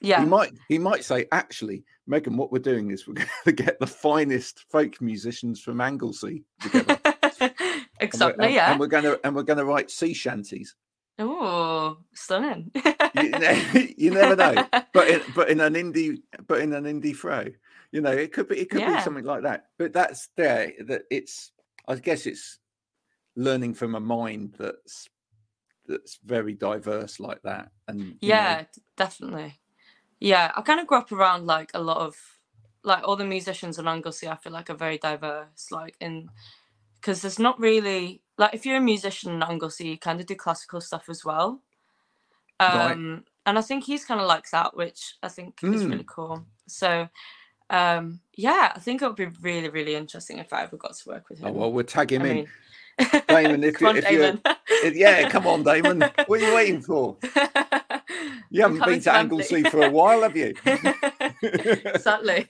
yeah. 0.00 0.20
He 0.20 0.26
might 0.26 0.52
he 0.68 0.78
might 0.78 1.04
say, 1.04 1.26
actually, 1.30 1.84
Megan, 2.08 2.36
what 2.36 2.50
we're 2.50 2.58
doing 2.58 2.90
is 2.90 3.06
we're 3.06 3.14
going 3.14 3.28
to 3.44 3.52
get 3.52 3.78
the 3.78 3.86
finest 3.86 4.64
folk 4.70 5.00
musicians 5.00 5.60
from 5.60 5.80
Anglesey 5.80 6.44
together. 6.60 6.98
exactly, 8.00 8.46
and, 8.46 8.54
yeah. 8.54 8.70
And 8.72 8.80
we're 8.80 8.86
going 8.88 9.04
to 9.04 9.20
and 9.24 9.36
we're 9.36 9.42
going 9.44 9.58
to 9.58 9.64
write 9.64 9.90
sea 9.92 10.12
shanties. 10.14 10.74
Oh, 11.18 11.98
stunning. 12.14 12.70
You, 13.14 13.94
you 13.96 14.10
never 14.10 14.36
know. 14.36 14.66
But 14.92 15.08
in, 15.08 15.20
but 15.34 15.50
in 15.50 15.60
an 15.60 15.74
indie 15.74 16.22
but 16.46 16.60
in 16.60 16.72
an 16.72 16.84
indie 16.84 17.16
throw, 17.16 17.46
you 17.90 18.00
know, 18.00 18.10
it 18.10 18.32
could 18.32 18.48
be 18.48 18.58
it 18.58 18.70
could 18.70 18.86
be 18.86 19.00
something 19.00 19.24
like 19.24 19.42
that. 19.42 19.66
But 19.78 19.92
that's 19.92 20.28
there 20.36 20.72
that 20.86 21.02
it's 21.10 21.52
I 21.86 21.96
guess 21.96 22.26
it's 22.26 22.58
learning 23.36 23.74
from 23.74 23.94
a 23.94 24.00
mind 24.00 24.54
that's 24.58 25.08
that's 25.86 26.18
very 26.24 26.54
diverse 26.54 27.20
like 27.20 27.42
that. 27.42 27.70
And 27.88 27.98
you 27.98 28.04
know, 28.04 28.16
yeah, 28.20 28.64
definitely. 28.96 29.60
yeah, 30.20 30.52
I 30.56 30.62
kind 30.62 30.80
of 30.80 30.86
grew 30.86 30.98
up 30.98 31.12
around 31.12 31.46
like 31.46 31.70
a 31.74 31.80
lot 31.80 31.98
of 31.98 32.16
like 32.84 33.06
all 33.06 33.16
the 33.16 33.24
musicians 33.24 33.78
in 33.78 33.86
Anglesey. 33.86 34.28
I 34.28 34.36
feel 34.36 34.52
like 34.52 34.70
are 34.70 34.74
very 34.74 34.98
diverse, 34.98 35.70
like 35.70 35.96
in 36.00 36.28
because 36.94 37.20
there's 37.20 37.38
not 37.38 37.58
really 37.58 38.22
like 38.38 38.54
if 38.54 38.64
you're 38.66 38.76
a 38.78 38.80
musician 38.80 39.32
in 39.32 39.42
Anglesey, 39.42 39.88
you 39.88 39.98
kind 39.98 40.20
of 40.20 40.26
do 40.26 40.34
classical 40.34 40.80
stuff 40.80 41.08
as 41.08 41.24
well. 41.24 41.60
Right. 42.60 42.92
Um, 42.92 43.24
and 43.46 43.58
I 43.58 43.62
think 43.62 43.84
he's 43.84 44.04
kind 44.04 44.20
of 44.20 44.26
likes 44.28 44.52
that, 44.52 44.76
which 44.76 45.14
I 45.22 45.28
think 45.28 45.58
is 45.62 45.82
Mm. 45.82 45.90
really 45.90 46.04
cool. 46.06 46.44
So, 46.68 47.08
um, 47.70 48.20
yeah, 48.36 48.72
I 48.74 48.78
think 48.78 49.02
it 49.02 49.06
would 49.06 49.16
be 49.16 49.26
really, 49.40 49.68
really 49.68 49.94
interesting 49.96 50.38
if 50.38 50.52
I 50.52 50.62
ever 50.62 50.76
got 50.76 50.94
to 50.94 51.08
work 51.08 51.28
with 51.28 51.40
him. 51.40 51.48
Oh 51.48 51.52
well, 51.52 51.72
we'll 51.72 51.84
tag 51.84 52.12
him 52.12 52.22
I 52.22 52.26
in. 52.26 52.34
mean, 52.36 52.48
Damon, 53.26 53.64
if 53.64 53.80
you- 53.80 53.88
on, 53.88 53.96
if 53.96 54.10
you're- 54.10 54.26
Damon. 54.26 54.40
If- 54.68 54.94
yeah, 54.96 55.28
come 55.28 55.46
on, 55.46 55.62
Damon. 55.64 56.00
What 56.26 56.40
are 56.40 56.46
you 56.48 56.54
waiting 56.54 56.82
for? 56.82 57.16
You 58.50 58.60
haven't 58.62 58.84
been 58.84 58.98
to 58.98 59.04
to 59.04 59.14
Anglesey 59.14 59.62
for 59.62 59.82
a 59.82 59.90
while, 59.90 60.22
have 60.22 60.36
you? 60.36 60.54
exactly. 61.42 62.46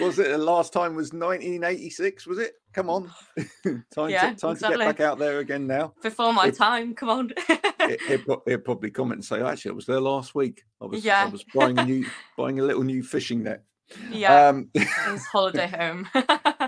was 0.00 0.18
it 0.18 0.28
the 0.28 0.36
last 0.38 0.72
time 0.72 0.94
was 0.94 1.12
1986? 1.14 2.26
Was 2.26 2.38
it? 2.38 2.52
Come 2.76 2.90
on, 2.90 3.10
time 3.94 4.10
Yeah, 4.10 4.30
to 4.30 4.36
time 4.36 4.54
to 4.56 4.68
get 4.68 4.78
back 4.78 5.00
out 5.00 5.18
there 5.18 5.38
again 5.38 5.66
now. 5.66 5.94
Before 6.02 6.30
my 6.34 6.48
It- 6.48 6.56
time, 6.56 6.94
come 6.94 7.08
on. 7.08 7.32
It, 7.80 8.00
it'd 8.46 8.64
probably 8.66 8.90
comment 8.90 9.16
and 9.16 9.24
say, 9.24 9.40
actually, 9.42 9.70
I 9.70 9.74
was 9.74 9.86
there 9.86 9.98
last 10.00 10.34
week. 10.34 10.62
I 10.82 10.84
was 10.84 11.06
I 11.06 11.24
was 11.24 11.42
buying 11.54 11.78
a 11.78 11.84
new 11.86 12.04
buying 12.36 12.60
a 12.60 12.62
little 12.62 12.82
new 12.82 13.02
fishing 13.02 13.42
net. 13.44 13.64
yeah, 14.10 14.48
Um, 14.48 14.68
his 14.74 15.24
holiday 15.26 15.68
home. 15.68 16.06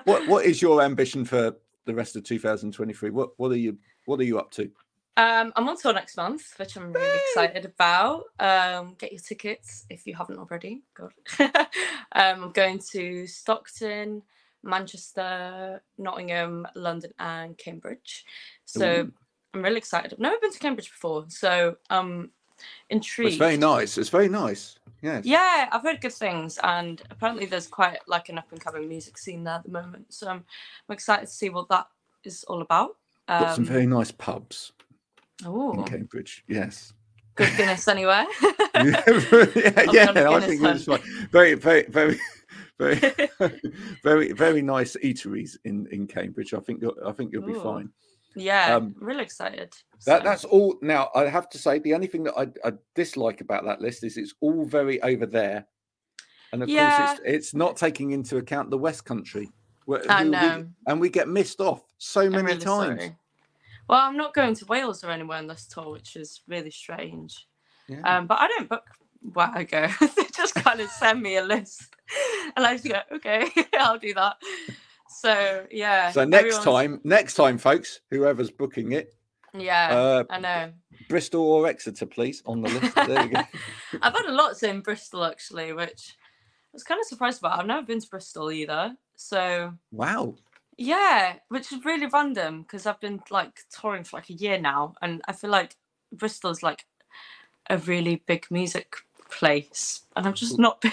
what 0.04 0.26
what 0.26 0.46
is 0.46 0.62
your 0.62 0.80
ambition 0.82 1.26
for 1.26 1.54
the 1.84 1.94
rest 1.94 2.16
of 2.16 2.24
2023? 2.24 3.10
What 3.10 3.30
what 3.36 3.52
are 3.52 3.56
you 3.56 3.76
what 4.06 4.18
are 4.18 4.24
you 4.24 4.38
up 4.38 4.50
to? 4.52 4.70
Um, 5.18 5.52
I'm 5.56 5.68
on 5.68 5.76
tour 5.76 5.92
next 5.92 6.16
month, 6.16 6.54
which 6.58 6.74
I'm 6.76 6.90
really 6.92 7.18
excited 7.28 7.66
about. 7.66 8.22
Um, 8.40 8.94
get 8.98 9.12
your 9.12 9.20
tickets 9.20 9.84
if 9.90 10.06
you 10.06 10.14
haven't 10.14 10.38
already. 10.38 10.84
God. 10.96 11.12
um, 11.40 11.50
I'm 12.14 12.52
going 12.52 12.78
to 12.92 13.26
Stockton, 13.26 14.22
Manchester, 14.68 15.82
Nottingham, 15.96 16.66
London, 16.74 17.12
and 17.18 17.56
Cambridge. 17.58 18.24
So 18.64 19.02
Ooh. 19.02 19.12
I'm 19.54 19.62
really 19.62 19.78
excited. 19.78 20.12
I've 20.12 20.18
never 20.18 20.36
been 20.40 20.52
to 20.52 20.58
Cambridge 20.58 20.90
before, 20.90 21.24
so 21.28 21.76
I'm 21.90 22.30
intrigued. 22.90 23.30
It's 23.30 23.38
very 23.38 23.56
nice. 23.56 23.98
It's 23.98 24.10
very 24.10 24.28
nice. 24.28 24.76
Yes. 25.02 25.24
Yeah, 25.24 25.68
I've 25.70 25.82
heard 25.82 26.00
good 26.00 26.12
things, 26.12 26.58
and 26.62 27.00
apparently 27.10 27.46
there's 27.46 27.66
quite 27.68 27.98
like 28.06 28.28
an 28.28 28.38
up 28.38 28.50
and 28.50 28.60
coming 28.60 28.88
music 28.88 29.16
scene 29.16 29.44
there 29.44 29.54
at 29.54 29.62
the 29.64 29.70
moment. 29.70 30.12
So 30.12 30.28
I'm, 30.28 30.44
I'm 30.88 30.92
excited 30.92 31.26
to 31.26 31.32
see 31.32 31.50
what 31.50 31.68
that 31.68 31.86
is 32.24 32.44
all 32.44 32.62
about. 32.62 32.96
Got 33.28 33.54
some 33.54 33.64
Um, 33.64 33.68
very 33.70 33.86
nice 33.86 34.10
pubs 34.10 34.72
in 35.42 35.48
oh, 35.48 35.84
Cambridge. 35.86 36.44
Yes. 36.48 36.92
good 37.36 37.56
Guinness 37.56 37.86
anywhere. 37.86 38.26
yeah, 38.42 39.02
I've 39.06 39.32
yeah, 39.94 40.10
a 40.10 40.30
I 40.32 40.40
think 40.40 40.60
hunt. 40.60 40.82
fine. 40.82 41.00
Very, 41.30 41.54
very, 41.54 41.84
very, 41.84 42.18
very, 42.78 43.00
very, 44.02 44.32
very 44.32 44.62
nice 44.62 44.96
eateries 45.04 45.56
in 45.64 45.86
in 45.90 46.06
Cambridge. 46.06 46.54
I 46.54 46.60
think 46.60 46.80
you'll, 46.82 46.96
I 47.04 47.12
think 47.12 47.32
you'll 47.32 47.46
be 47.46 47.54
fine. 47.54 47.90
yeah, 48.34 48.76
Um, 48.76 48.94
really 48.98 49.22
excited. 49.22 49.74
That 50.06 50.24
that's 50.24 50.44
all. 50.44 50.76
Now 50.82 51.10
I 51.14 51.24
have 51.24 51.48
to 51.50 51.58
say 51.58 51.78
the 51.78 51.94
only 51.94 52.06
thing 52.06 52.24
that 52.24 52.34
I, 52.38 52.46
I 52.68 52.72
dislike 52.94 53.40
about 53.40 53.64
that 53.64 53.80
list 53.80 54.04
is 54.04 54.16
it's 54.16 54.34
all 54.40 54.64
very 54.64 55.00
over 55.02 55.26
there, 55.26 55.66
and 56.52 56.62
of 56.62 56.68
Yeah. 56.68 57.06
course 57.06 57.20
it's 57.24 57.36
it's 57.36 57.54
not 57.54 57.76
taking 57.76 58.12
into 58.12 58.36
account 58.36 58.70
the 58.70 58.78
West 58.78 59.04
Country. 59.04 59.50
where- 59.86 60.04
I 60.10 60.18
who 60.18 60.24
we- 60.26 60.30
know. 60.30 60.68
and 60.86 61.00
we 61.00 61.08
get 61.08 61.28
missed 61.28 61.60
off 61.60 61.82
so 61.96 62.28
many 62.30 62.42
really 62.44 62.58
times. 62.60 63.00
sorry. 63.00 63.16
Well, 63.88 64.00
I'm 64.00 64.18
not 64.18 64.34
going 64.34 64.54
to 64.56 64.66
Wales 64.66 65.02
or 65.02 65.10
anywhere 65.10 65.38
on 65.38 65.46
this 65.46 65.66
tour, 65.66 65.90
which 65.92 66.14
is 66.14 66.42
really 66.46 66.70
strange. 66.70 67.46
Yeah. 67.88 68.02
Um, 68.02 68.26
but 68.26 68.38
I 68.38 68.48
don't 68.48 68.68
book 68.68 68.84
where 69.20 69.50
I 69.54 69.64
go. 69.64 69.88
they 70.00 70.24
just 70.34 70.54
kind 70.54 70.80
of 70.80 70.88
send 70.90 71.20
me 71.22 71.36
a 71.36 71.42
list, 71.44 71.82
and 72.56 72.64
I 72.66 72.74
just 72.76 72.88
go, 72.88 73.00
okay, 73.16 73.48
I'll 73.78 73.98
do 73.98 74.14
that. 74.14 74.36
So 75.20 75.66
yeah. 75.70 76.10
so 76.12 76.24
next 76.24 76.56
everyone's- 76.58 76.64
time, 76.64 77.00
next 77.04 77.34
time, 77.34 77.58
folks, 77.58 78.00
whoever's 78.10 78.50
booking 78.50 78.92
it, 78.92 79.14
Yeah, 79.54 79.88
uh, 79.96 80.24
I 80.30 80.38
know. 80.40 80.72
Bristol 81.08 81.40
or 81.42 81.66
Exeter, 81.66 82.06
please, 82.06 82.42
on 82.46 82.60
the 82.60 82.68
list. 82.68 82.94
There 82.94 83.22
you 83.24 83.30
go. 83.30 83.40
I've 84.02 84.12
had 84.14 84.26
a 84.26 84.32
lot 84.32 84.62
in 84.62 84.80
Bristol 84.80 85.24
actually, 85.24 85.72
which 85.72 86.16
I 86.20 86.74
was 86.74 86.84
kind 86.84 87.00
of 87.00 87.06
surprised 87.06 87.40
about. 87.40 87.58
I've 87.58 87.66
never 87.66 87.86
been 87.86 88.00
to 88.00 88.08
Bristol 88.08 88.50
either. 88.52 88.94
So 89.16 89.72
Wow. 89.90 90.34
yeah, 90.76 91.36
which 91.48 91.72
is 91.72 91.84
really 91.84 92.06
random 92.06 92.62
because 92.62 92.84
I've 92.86 93.00
been 93.00 93.20
like 93.30 93.60
touring 93.70 94.04
for 94.04 94.18
like 94.18 94.28
a 94.30 94.34
year 94.34 94.58
now, 94.60 94.94
and 95.00 95.22
I 95.26 95.32
feel 95.32 95.50
like 95.50 95.76
Bristol's 96.12 96.62
like 96.62 96.84
a 97.70 97.78
really 97.78 98.22
big 98.26 98.46
music 98.50 98.96
place, 99.30 100.02
and 100.16 100.26
I've 100.26 100.34
just 100.34 100.58
not 100.58 100.80
been. 100.80 100.92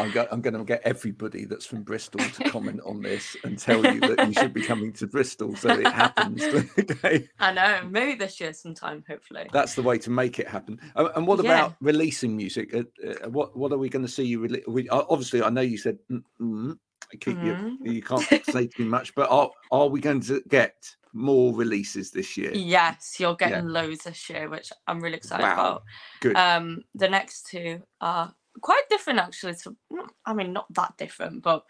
I'm, 0.00 0.10
go- 0.10 0.26
I'm 0.32 0.40
going 0.40 0.54
to 0.54 0.64
get 0.64 0.82
everybody 0.84 1.44
that's 1.44 1.64
from 1.64 1.82
Bristol 1.82 2.20
to 2.20 2.44
comment 2.50 2.80
on 2.84 3.02
this 3.02 3.36
and 3.44 3.56
tell 3.58 3.84
you 3.84 4.00
that 4.00 4.26
you 4.26 4.32
should 4.32 4.52
be 4.52 4.62
coming 4.62 4.92
to 4.94 5.06
Bristol 5.06 5.54
so 5.54 5.68
it 5.68 5.86
happens. 5.92 6.42
okay. 6.78 7.28
I 7.38 7.52
know, 7.52 7.80
maybe 7.88 8.16
this 8.16 8.40
year 8.40 8.52
sometime, 8.52 9.04
hopefully. 9.08 9.48
That's 9.52 9.74
the 9.74 9.82
way 9.82 9.96
to 9.98 10.10
make 10.10 10.40
it 10.40 10.48
happen. 10.48 10.80
And 10.96 11.24
what 11.26 11.38
Yeah. 11.44 11.44
about 11.52 11.76
releasing 11.80 12.36
music? 12.36 12.74
Uh, 12.74 12.82
uh, 13.06 13.28
what 13.30 13.56
What 13.56 13.72
are 13.72 13.78
we 13.78 13.88
going 13.88 14.04
to 14.04 14.10
see 14.10 14.24
you 14.24 14.40
release? 14.40 14.64
We, 14.66 14.88
uh, 14.88 15.04
obviously, 15.08 15.42
I 15.42 15.50
know 15.50 15.60
you 15.60 15.78
said 15.78 15.98
mm, 16.10 16.22
mm, 16.40 16.78
keep 17.20 17.38
Mhm. 17.38 17.76
you, 17.84 17.92
you 17.92 18.02
can't 18.02 18.26
say 18.44 18.66
too 18.66 18.86
much, 18.86 19.14
but 19.14 19.30
are 19.30 19.50
are 19.70 19.86
we 19.88 20.00
going 20.00 20.20
to 20.22 20.42
get 20.48 20.74
more 21.12 21.54
releases 21.54 22.10
this 22.10 22.36
year? 22.36 22.52
Yes, 22.52 23.16
you're 23.18 23.36
Yeah. 23.40 23.48
getting 23.50 23.68
loads 23.68 24.04
this 24.04 24.28
year, 24.30 24.48
which 24.48 24.72
I'm 24.86 25.00
really 25.00 25.16
excited 25.16 25.42
Wow. 25.44 25.52
about. 25.52 25.82
Good. 26.20 26.36
Um, 26.36 26.82
the 26.94 27.08
next 27.08 27.46
two 27.46 27.82
are 28.00 28.34
quite 28.60 28.88
different, 28.88 29.18
actually. 29.18 29.54
To 29.56 29.76
not- 29.90 30.14
I 30.26 30.32
mean, 30.34 30.52
not 30.52 30.66
that 30.74 30.96
different, 30.96 31.42
but 31.42 31.64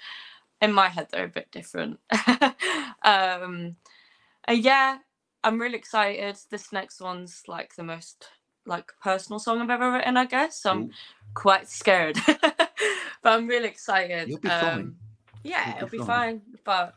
in 0.60 0.72
my 0.72 0.88
head 0.88 1.08
they're 1.10 1.24
a 1.24 1.28
bit 1.28 1.50
different. 1.50 1.98
um, 3.02 3.76
and 4.44 4.58
yeah, 4.64 4.98
I'm 5.44 5.60
really 5.60 5.76
excited. 5.78 6.36
This 6.50 6.72
next 6.72 7.00
one's 7.00 7.42
like 7.48 7.74
the 7.76 7.82
most 7.82 8.26
like 8.66 8.92
personal 9.02 9.38
song 9.38 9.60
I've 9.60 9.70
ever 9.70 9.90
written, 9.92 10.16
I 10.16 10.26
guess. 10.26 10.60
So 10.62 10.70
I'm 10.70 10.82
Ooh. 10.82 10.90
quite 11.34 11.68
scared, 11.68 12.18
but 12.26 12.70
I'm 13.24 13.46
really 13.46 13.68
excited. 13.68 14.28
You'll 14.28 14.38
be 14.38 14.48
fine. 14.48 14.78
Um, 14.80 14.96
yeah, 15.42 15.68
You'll 15.68 15.76
it'll 15.76 15.88
be 15.88 15.98
be 15.98 16.04
fine. 16.04 16.40
fine. 16.40 16.42
But 16.64 16.94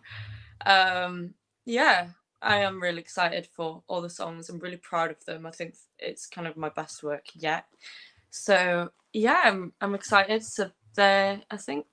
um, 0.70 1.34
yeah, 1.66 2.08
I 2.44 2.58
am 2.58 2.82
really 2.82 3.00
excited 3.00 3.48
for 3.52 3.84
all 3.88 4.02
the 4.02 4.10
songs. 4.10 4.50
I'm 4.50 4.60
really 4.60 4.78
proud 4.78 5.12
of 5.12 5.24
them. 5.26 5.46
I 5.46 5.52
think 5.52 5.76
it's 6.00 6.28
kind 6.28 6.48
of 6.48 6.58
my 6.58 6.70
best 6.70 7.04
work 7.04 7.26
yet. 7.34 7.66
So 8.30 8.90
yeah, 9.14 9.42
I'm 9.46 9.74
I'm 9.82 9.96
excited. 9.96 10.44
So 10.44 10.70
there, 10.96 11.42
I 11.50 11.58
think 11.58 11.86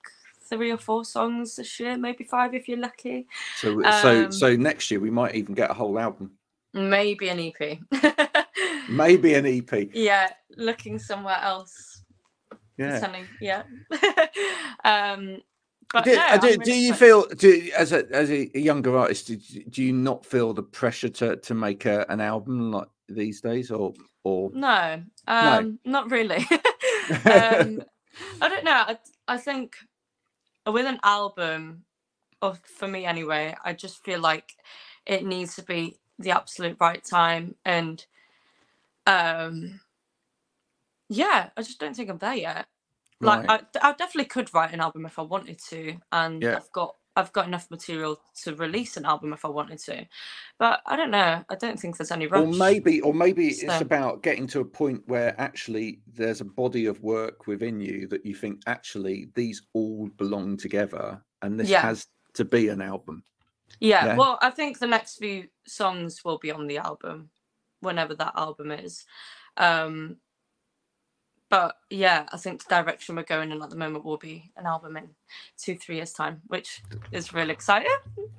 three 0.49 0.73
or 0.73 0.79
four 0.79 1.05
songs 1.05 1.57
this 1.57 1.79
year, 1.79 1.97
maybe 1.97 2.25
five 2.25 2.55
if 2.55 2.69
you're 2.69 2.79
lucky. 2.79 3.27
So 3.57 3.81
so 4.03 4.25
um, 4.25 4.33
so 4.33 4.57
next 4.57 4.91
year 4.91 5.01
we 5.01 5.11
might 5.11 5.35
even 5.35 5.55
get 5.55 5.71
a 5.71 5.75
whole 5.75 5.99
album, 5.99 6.33
Maybe 6.73 7.29
an 7.29 7.41
EP. 7.41 7.79
maybe 8.89 9.35
an 9.35 9.47
EP. 9.47 9.91
yeah, 9.93 10.31
looking 10.57 10.99
somewhere 10.99 11.39
else. 11.41 12.03
Yeah. 12.77 13.25
Yeah. 13.41 13.63
um, 14.85 15.43
but 15.93 16.05
Do, 16.05 16.15
no, 16.15 16.23
uh, 16.23 16.37
do, 16.39 16.47
really 16.47 16.65
do 16.65 16.75
you 16.75 16.95
feel 16.95 17.27
do, 17.27 17.71
as 17.77 17.93
a 17.93 18.07
as 18.13 18.31
a 18.31 18.51
younger 18.59 18.97
artist 18.97 19.27
do, 19.27 19.37
do 19.37 19.83
you 19.83 19.93
not 19.93 20.25
feel 20.25 20.53
the 20.53 20.63
pressure 20.63 21.09
to 21.09 21.37
to 21.37 21.55
make 21.55 21.85
a, 21.85 22.07
an 22.09 22.21
album 22.21 22.71
like 22.71 22.89
these 23.09 23.41
days 23.41 23.71
or 23.71 23.93
or 24.23 24.51
No, 24.53 25.03
um, 25.27 25.79
not 25.85 26.11
really. 26.11 26.37
um, 27.25 27.83
I 28.41 28.49
don't 28.49 28.65
know. 28.65 28.73
I, 28.73 28.99
I 29.27 29.37
think 29.37 29.77
with 30.67 30.87
an 30.87 31.01
album, 31.03 31.85
or 32.43 32.55
for 32.79 32.87
me 32.87 33.05
anyway, 33.05 33.57
I 33.65 33.73
just 33.73 34.05
feel 34.05 34.21
like 34.21 34.55
it 35.07 35.25
needs 35.25 35.57
to 35.57 35.63
be 35.63 35.99
the 36.19 36.31
absolute 36.33 36.77
right 36.81 37.03
time, 37.03 37.57
and 37.65 38.05
um, 39.07 39.81
yeah, 41.09 41.51
I 41.57 41.63
just 41.63 41.81
don't 41.81 41.97
think 41.97 42.11
I'm 42.11 42.19
there 42.19 42.35
yet. 42.35 42.67
Like, 43.21 43.47
Right. 43.49 43.67
I, 43.83 43.91
I 43.91 43.93
definitely 43.93 44.27
could 44.27 44.53
write 44.55 44.73
an 44.73 44.81
album 44.81 45.05
if 45.07 45.19
I 45.19 45.23
wanted 45.23 45.59
to, 45.69 45.97
and 46.13 46.43
Yeah. 46.43 46.57
I've 46.57 46.73
got 46.73 46.97
I've 47.17 47.33
got 47.33 47.49
enough 47.49 47.69
material 47.73 48.21
to 48.45 48.55
release 48.55 48.97
an 48.97 49.05
album 49.05 49.33
if 49.33 49.45
I 49.45 49.49
wanted 49.49 49.79
to, 49.81 50.07
but 50.59 50.81
I 50.87 50.95
don't 50.97 51.11
know. 51.11 51.45
I 51.51 51.55
don't 51.57 51.79
think 51.79 51.97
there's 51.99 52.13
any 52.13 52.29
rush. 52.29 52.41
or 52.47 52.47
maybe 52.57 53.01
or 53.03 53.13
maybe 53.13 53.49
it's 53.49 53.81
about 53.81 54.23
getting 54.23 54.47
to 54.47 54.61
a 54.61 54.65
point 54.65 55.03
where 55.07 55.39
actually 55.39 56.01
there's 56.07 56.41
a 56.41 56.45
body 56.45 56.87
of 56.87 57.03
work 57.03 57.47
within 57.49 57.81
you 57.81 58.07
that 58.09 58.25
you 58.25 58.35
think 58.35 58.63
actually 58.69 59.29
these 59.35 59.61
all 59.75 60.07
belong 60.17 60.57
together 60.57 61.21
and 61.43 61.59
this 61.59 61.69
Yeah. 61.69 61.83
has 61.83 62.07
to 62.35 62.45
be 62.45 62.69
an 62.69 62.81
album 62.81 63.25
Yeah, 63.81 64.07
Yeah. 64.07 64.17
well, 64.17 64.39
I 64.41 64.51
think 64.51 64.79
the 64.79 64.87
next 64.87 65.17
few 65.19 65.49
songs 65.67 66.25
will 66.25 66.39
be 66.39 66.53
on 66.53 66.69
the 66.69 66.79
album, 66.79 67.31
whenever 67.81 68.15
that 68.15 68.33
album 68.37 68.71
is. 68.71 69.05
Um, 69.57 70.17
but 71.51 71.77
yeah, 71.91 72.27
I 72.33 72.37
think 72.37 72.63
the 72.65 72.69
direction 72.75 73.17
we're 73.17 73.25
going 73.25 73.51
in 73.53 73.61
at 73.63 73.71
the 73.71 73.77
moment 73.77 74.05
will 74.05 74.17
be 74.17 74.51
an 74.57 74.67
album 74.67 74.97
in 74.97 75.09
two, 75.59 75.77
three 75.77 75.97
years' 75.97 76.13
time, 76.13 76.41
which 76.47 76.83
is 77.13 77.35
really 77.35 77.53
exciting. 77.53 77.91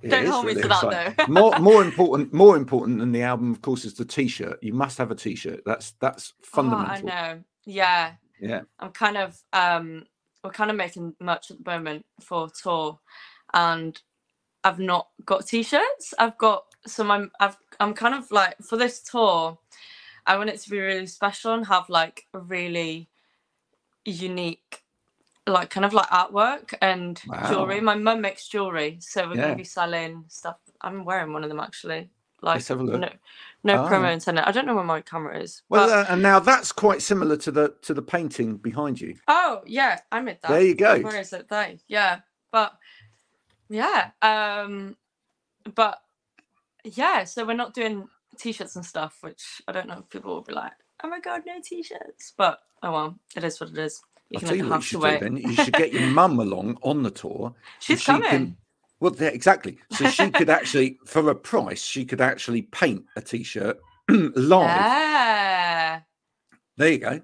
It 0.01 0.09
Don't 0.09 0.25
hold 0.27 0.45
me 0.45 0.53
really 0.53 0.61
to 0.63 0.67
that, 0.69 0.83
exciting. 0.83 1.15
though. 1.17 1.33
more 1.33 1.59
more 1.59 1.83
important 1.83 2.33
more 2.33 2.57
important 2.57 2.99
than 2.99 3.11
the 3.11 3.21
album 3.23 3.51
of 3.51 3.61
course 3.61 3.85
is 3.85 3.93
the 3.93 4.05
t-shirt 4.05 4.57
you 4.63 4.73
must 4.73 4.97
have 4.97 5.11
a 5.11 5.15
t-shirt 5.15 5.61
that's 5.65 5.91
that's 6.01 6.33
Oh, 6.55 6.61
I 6.87 7.01
know. 7.01 7.43
Yeah. 7.65 8.13
Yeah. 8.39 8.61
I'm 8.79 8.91
kind 8.91 9.17
of 9.17 9.37
um 9.53 10.05
we're 10.43 10.51
kind 10.51 10.71
of 10.71 10.77
making 10.77 11.15
merch 11.19 11.51
at 11.51 11.63
the 11.63 11.69
moment 11.71 12.05
for 12.19 12.49
tour 12.49 12.99
and 13.53 13.99
I've 14.63 14.79
not 14.79 15.07
got 15.25 15.45
t-shirts. 15.47 16.13
I've 16.17 16.37
got 16.37 16.63
some 16.87 17.11
I'm 17.11 17.31
I've 17.39 17.57
I'm 17.79 17.93
kind 17.93 18.15
of 18.15 18.31
like 18.31 18.57
for 18.63 18.77
this 18.77 19.01
tour, 19.01 19.57
I 20.25 20.37
want 20.37 20.49
it 20.49 20.59
to 20.61 20.69
be 20.69 20.79
really 20.79 21.07
special 21.07 21.53
and 21.53 21.65
have 21.67 21.89
like 21.89 22.27
a 22.33 22.39
really 22.39 23.09
unique 24.05 24.83
like 25.47 25.69
kind 25.71 25.85
of 25.85 25.93
like 25.93 26.07
artwork 26.09 26.73
and 26.81 27.19
jewelry. 27.49 27.81
My 27.81 27.95
mum 27.95 28.21
makes 28.21 28.47
jewelry, 28.47 28.97
so 29.01 29.27
we're 29.27 29.35
Yeah. 29.35 29.41
gonna 29.43 29.55
be 29.55 29.63
selling 29.63 30.23
stuff. 30.27 30.57
I'm 30.81 31.03
wearing 31.03 31.33
one 31.33 31.43
of 31.43 31.49
them 31.49 31.59
actually. 31.59 32.09
Like 32.43 32.55
Let's 32.55 32.67
have 32.69 32.79
a 32.79 32.83
look. 32.83 32.99
no 32.99 33.09
no 33.63 33.85
Oh. 33.85 33.89
promo 33.89 34.11
intended. 34.13 34.47
I 34.47 34.51
don't 34.51 34.65
know 34.65 34.75
where 34.75 34.83
my 34.83 35.01
camera 35.01 35.39
is. 35.39 35.61
Well, 35.69 35.87
but- 35.87 36.09
uh, 36.09 36.13
and 36.13 36.21
now 36.21 36.39
that's 36.39 36.71
quite 36.71 37.01
similar 37.01 37.37
to 37.37 37.51
the 37.51 37.75
to 37.83 37.93
the 37.93 38.01
painting 38.01 38.57
behind 38.57 38.99
you. 39.01 39.15
Oh 39.27 39.61
yeah, 39.65 39.99
I 40.11 40.21
made 40.21 40.39
that. 40.41 40.49
There 40.49 40.61
you 40.61 40.75
go. 40.75 40.99
Where 41.01 41.19
is 41.19 41.33
it? 41.33 41.49
There. 41.49 41.75
Yeah, 41.87 42.21
but 42.51 42.73
yeah, 43.69 44.11
um, 44.21 44.95
but 45.75 46.01
yeah. 46.83 47.23
So 47.25 47.45
we're 47.45 47.53
not 47.53 47.73
doing 47.73 48.07
t-shirts 48.37 48.75
and 48.75 48.85
stuff, 48.85 49.17
which 49.21 49.61
I 49.67 49.71
don't 49.71 49.87
know 49.87 49.99
if 49.99 50.09
people 50.09 50.33
will 50.33 50.41
be 50.43 50.53
like, 50.53 50.73
"Oh 51.03 51.09
my 51.09 51.19
god, 51.19 51.41
no 51.45 51.53
t-shirts!" 51.63 52.33
But 52.37 52.59
oh 52.83 52.91
well, 52.91 53.19
it 53.35 53.43
is 53.43 53.59
what 53.59 53.69
it 53.71 53.77
is. 53.77 54.01
You 54.29 54.37
I'll 54.37 54.39
can 54.39 54.47
tell 54.49 54.57
you 54.57 54.69
what 54.69 54.75
you 54.77 54.81
should 54.81 55.01
do 55.01 55.19
then. 55.19 55.37
You 55.37 55.53
should 55.55 55.73
get 55.73 55.91
your 55.93 56.07
mum 56.07 56.39
along 56.39 56.77
on 56.83 57.03
the 57.03 57.11
tour. 57.11 57.53
She's 57.79 57.99
she 57.99 58.05
coming. 58.05 58.29
can- 58.29 58.57
Well, 59.01 59.13
yeah, 59.19 59.27
exactly. 59.27 59.77
So 59.91 60.07
she 60.09 60.29
could 60.31 60.49
actually, 60.49 60.99
for 61.05 61.29
a 61.29 61.35
price, 61.35 61.81
she 61.83 62.05
could 62.05 62.21
actually 62.21 62.61
paint 62.61 63.03
a 63.17 63.21
t-shirt 63.21 63.77
live. 64.09 64.67
Yeah. 64.69 65.99
There 66.77 66.91
you 66.91 66.97
go. 66.99 67.21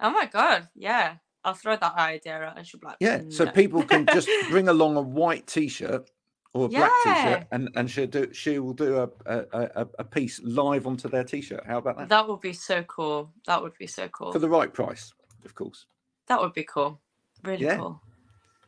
Oh 0.00 0.10
my 0.10 0.26
god. 0.26 0.68
Yeah. 0.74 1.14
I'll 1.42 1.54
throw 1.54 1.74
that 1.76 1.94
idea 1.96 2.34
out, 2.42 2.58
and 2.58 2.66
she'll 2.66 2.80
be 2.80 2.86
like, 2.88 2.96
Yeah. 3.00 3.22
So 3.30 3.46
people 3.46 3.82
can 3.82 4.04
just 4.12 4.28
bring 4.50 4.68
along 4.68 4.96
a 4.96 5.00
white 5.00 5.46
t-shirt 5.46 6.10
or 6.52 6.66
a 6.66 6.68
black 6.68 6.90
Yeah. 7.04 7.14
t-shirt, 7.14 7.46
and 7.52 7.70
and 7.76 7.90
she'll 7.90 8.06
do 8.06 8.32
she 8.32 8.58
will 8.58 8.72
do 8.72 8.98
a 8.98 9.08
a, 9.26 9.86
a, 9.98 10.04
piece 10.04 10.40
live 10.42 10.86
onto 10.86 11.08
their 11.08 11.24
t-shirt. 11.24 11.64
How 11.66 11.78
about 11.78 11.98
that? 11.98 12.08
That 12.08 12.28
would 12.28 12.40
be 12.40 12.52
so 12.52 12.82
cool. 12.84 13.32
That 13.46 13.62
would 13.62 13.76
be 13.78 13.86
so 13.86 14.08
cool. 14.08 14.32
For 14.32 14.40
the 14.40 14.48
right 14.48 14.72
price, 14.72 15.12
of 15.44 15.54
course. 15.54 15.86
That 16.26 16.40
would 16.40 16.52
be 16.52 16.64
cool. 16.64 17.00
Really 17.44 17.64
Yeah. 17.64 17.76
cool. 17.76 18.00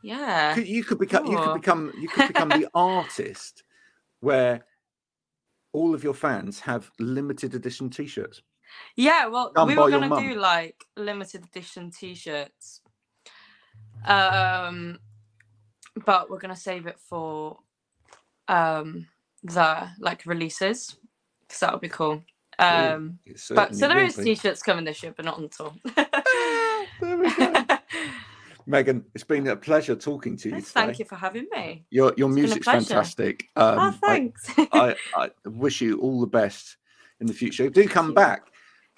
Yeah. 0.02 0.56
You 0.56 0.84
could 0.84 0.98
become 0.98 1.26
you 1.26 1.38
could 1.38 1.54
become 1.54 1.92
you 1.98 2.08
could 2.08 2.28
become 2.28 2.48
the 2.50 2.68
artist 2.74 3.64
where 4.20 4.64
all 5.72 5.94
of 5.94 6.04
your 6.04 6.14
fans 6.14 6.60
have 6.60 6.90
limited 6.98 7.54
edition 7.54 7.88
t-shirts. 7.90 8.42
Yeah, 8.96 9.26
well, 9.26 9.52
Done 9.52 9.66
we 9.68 9.76
were 9.76 9.90
gonna 9.90 10.20
do 10.20 10.34
like 10.34 10.84
limited 10.96 11.44
edition 11.44 11.90
t-shirts. 11.90 12.80
Um 14.06 14.98
but 16.04 16.30
we're 16.30 16.38
gonna 16.38 16.56
save 16.56 16.86
it 16.86 16.98
for 16.98 17.58
um 18.52 19.06
the 19.42 19.88
like 19.98 20.24
releases 20.26 20.96
because 21.46 21.60
that 21.60 21.72
would 21.72 21.80
be 21.80 21.88
cool. 21.88 22.22
Um 22.58 23.18
It 23.24 23.40
but 23.54 23.74
so 23.74 23.88
there 23.88 24.04
is 24.04 24.16
be. 24.16 24.24
t-shirts 24.24 24.62
coming 24.62 24.84
this 24.84 25.02
year, 25.02 25.12
but 25.16 25.24
not 25.24 25.38
on 25.38 25.48
tour. 25.48 25.72
Ah, 25.96 26.86
there 27.00 27.16
we 27.16 27.34
go. 27.34 27.52
Megan, 28.66 29.04
it's 29.14 29.24
been 29.24 29.48
a 29.48 29.56
pleasure 29.56 29.96
talking 29.96 30.36
to 30.36 30.50
you 30.50 30.54
today. 30.56 30.70
Thank 30.70 30.98
you 31.00 31.04
for 31.04 31.16
having 31.16 31.46
me. 31.52 31.84
Your 31.90 32.12
your 32.16 32.28
It's 32.28 32.36
music's 32.36 32.66
fantastic. 32.66 33.44
oh, 33.56 33.68
Um, 33.72 33.78
I, 33.78 33.90
thanks. 34.06 34.54
I, 34.72 34.96
I 35.16 35.30
wish 35.46 35.80
you 35.80 35.98
all 36.00 36.20
the 36.20 36.28
best 36.28 36.76
in 37.20 37.26
the 37.26 37.32
future. 37.32 37.68
Do 37.68 37.88
come 37.88 38.14
back 38.14 38.42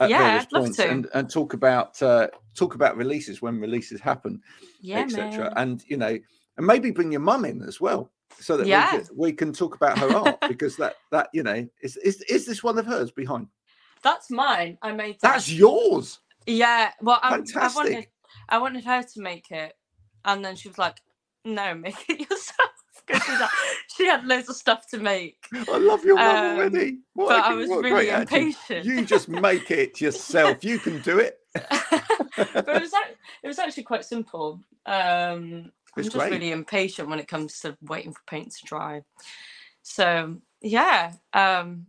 at 0.01 0.11
Yeah, 0.11 0.19
various 0.19 0.45
I'd 0.45 0.53
love 0.53 0.62
points 0.64 0.77
to. 0.79 0.90
and, 0.90 1.09
and 1.14 1.31
talk 1.31 1.55
about 1.55 2.03
uh, 2.03 2.29
talk 2.55 2.75
about 2.75 2.97
releases 2.97 3.40
when 3.40 3.59
releases 3.61 4.01
happen, 4.01 4.43
yeah, 4.83 5.01
etc. 5.01 5.53
And 5.57 5.83
you 5.88 5.97
know, 5.97 6.19
and 6.59 6.67
maybe 6.67 6.90
bring 6.90 7.12
your 7.12 7.23
mum 7.23 7.45
in 7.45 7.62
as 7.62 7.81
well, 7.81 8.11
so 8.40 8.57
that 8.57 8.66
Yeah. 8.66 8.92
we, 8.92 8.99
can, 9.05 9.16
we 9.16 9.33
can 9.33 9.53
talk 9.53 9.75
about 9.77 9.99
her 9.99 10.14
art 10.16 10.38
because 10.49 10.77
that 10.77 10.97
that 11.11 11.29
you 11.33 11.42
know 11.42 11.66
is 11.83 11.97
is 11.99 12.20
is 12.23 12.47
this 12.47 12.62
one 12.62 12.79
of 12.79 12.87
hers 12.87 13.11
behind? 13.11 13.49
That's 14.03 14.31
mine. 14.31 14.79
I 14.83 14.92
made 14.92 15.14
that. 15.20 15.33
That's 15.35 15.51
yours. 15.51 16.20
Yeah, 16.47 16.90
well, 17.01 17.18
I, 17.23 17.37
I 17.57 17.68
wanted 17.75 18.07
I 18.49 18.59
wanted 18.59 18.85
her 18.85 19.03
to 19.03 19.20
make 19.23 19.51
it, 19.51 19.73
and 20.25 20.44
then 20.44 20.57
she 20.57 20.68
was 20.68 20.77
like, 20.79 20.99
"No, 21.44 21.75
make 21.75 22.05
it 22.09 22.20
yourself." 22.31 22.70
Because 23.07 23.23
she, 23.25 23.33
had- 23.33 23.49
she 23.97 24.07
had 24.07 24.25
loads 24.25 24.49
of 24.49 24.57
stuff 24.57 24.87
to 24.88 24.99
make, 24.99 25.37
I 25.53 25.77
love 25.77 26.05
your 26.07 26.14
mum 26.16 26.37
Um, 26.37 26.57
already. 26.57 26.99
What 27.12 27.29
but 27.29 27.38
a- 27.40 27.47
I 27.49 27.55
was 27.55 27.68
really 27.68 27.90
great 27.90 28.09
attitude. 28.09 28.38
impatient. 28.38 28.85
You 28.87 29.05
just 29.05 29.29
make 29.29 29.70
it 29.70 30.01
yourself. 30.01 30.64
You 30.64 30.79
can 30.79 31.01
do 31.03 31.18
it. 31.18 31.38
but 31.55 32.66
it 32.68 32.81
was 32.83 32.92
it 33.42 33.47
was 33.47 33.59
actually 33.59 33.83
quite 33.83 34.05
simple. 34.07 34.61
Um, 34.87 35.70
I'm 35.96 36.02
just 36.04 36.16
great. 36.16 36.30
really 36.33 36.50
impatient 36.52 37.09
when 37.09 37.18
it 37.18 37.28
comes 37.28 37.61
to 37.61 37.76
waiting 37.83 38.12
for 38.12 38.20
paint 38.26 38.52
to 38.52 38.66
dry. 38.66 39.02
So 39.83 40.37
yeah, 40.62 41.12
um, 41.33 41.87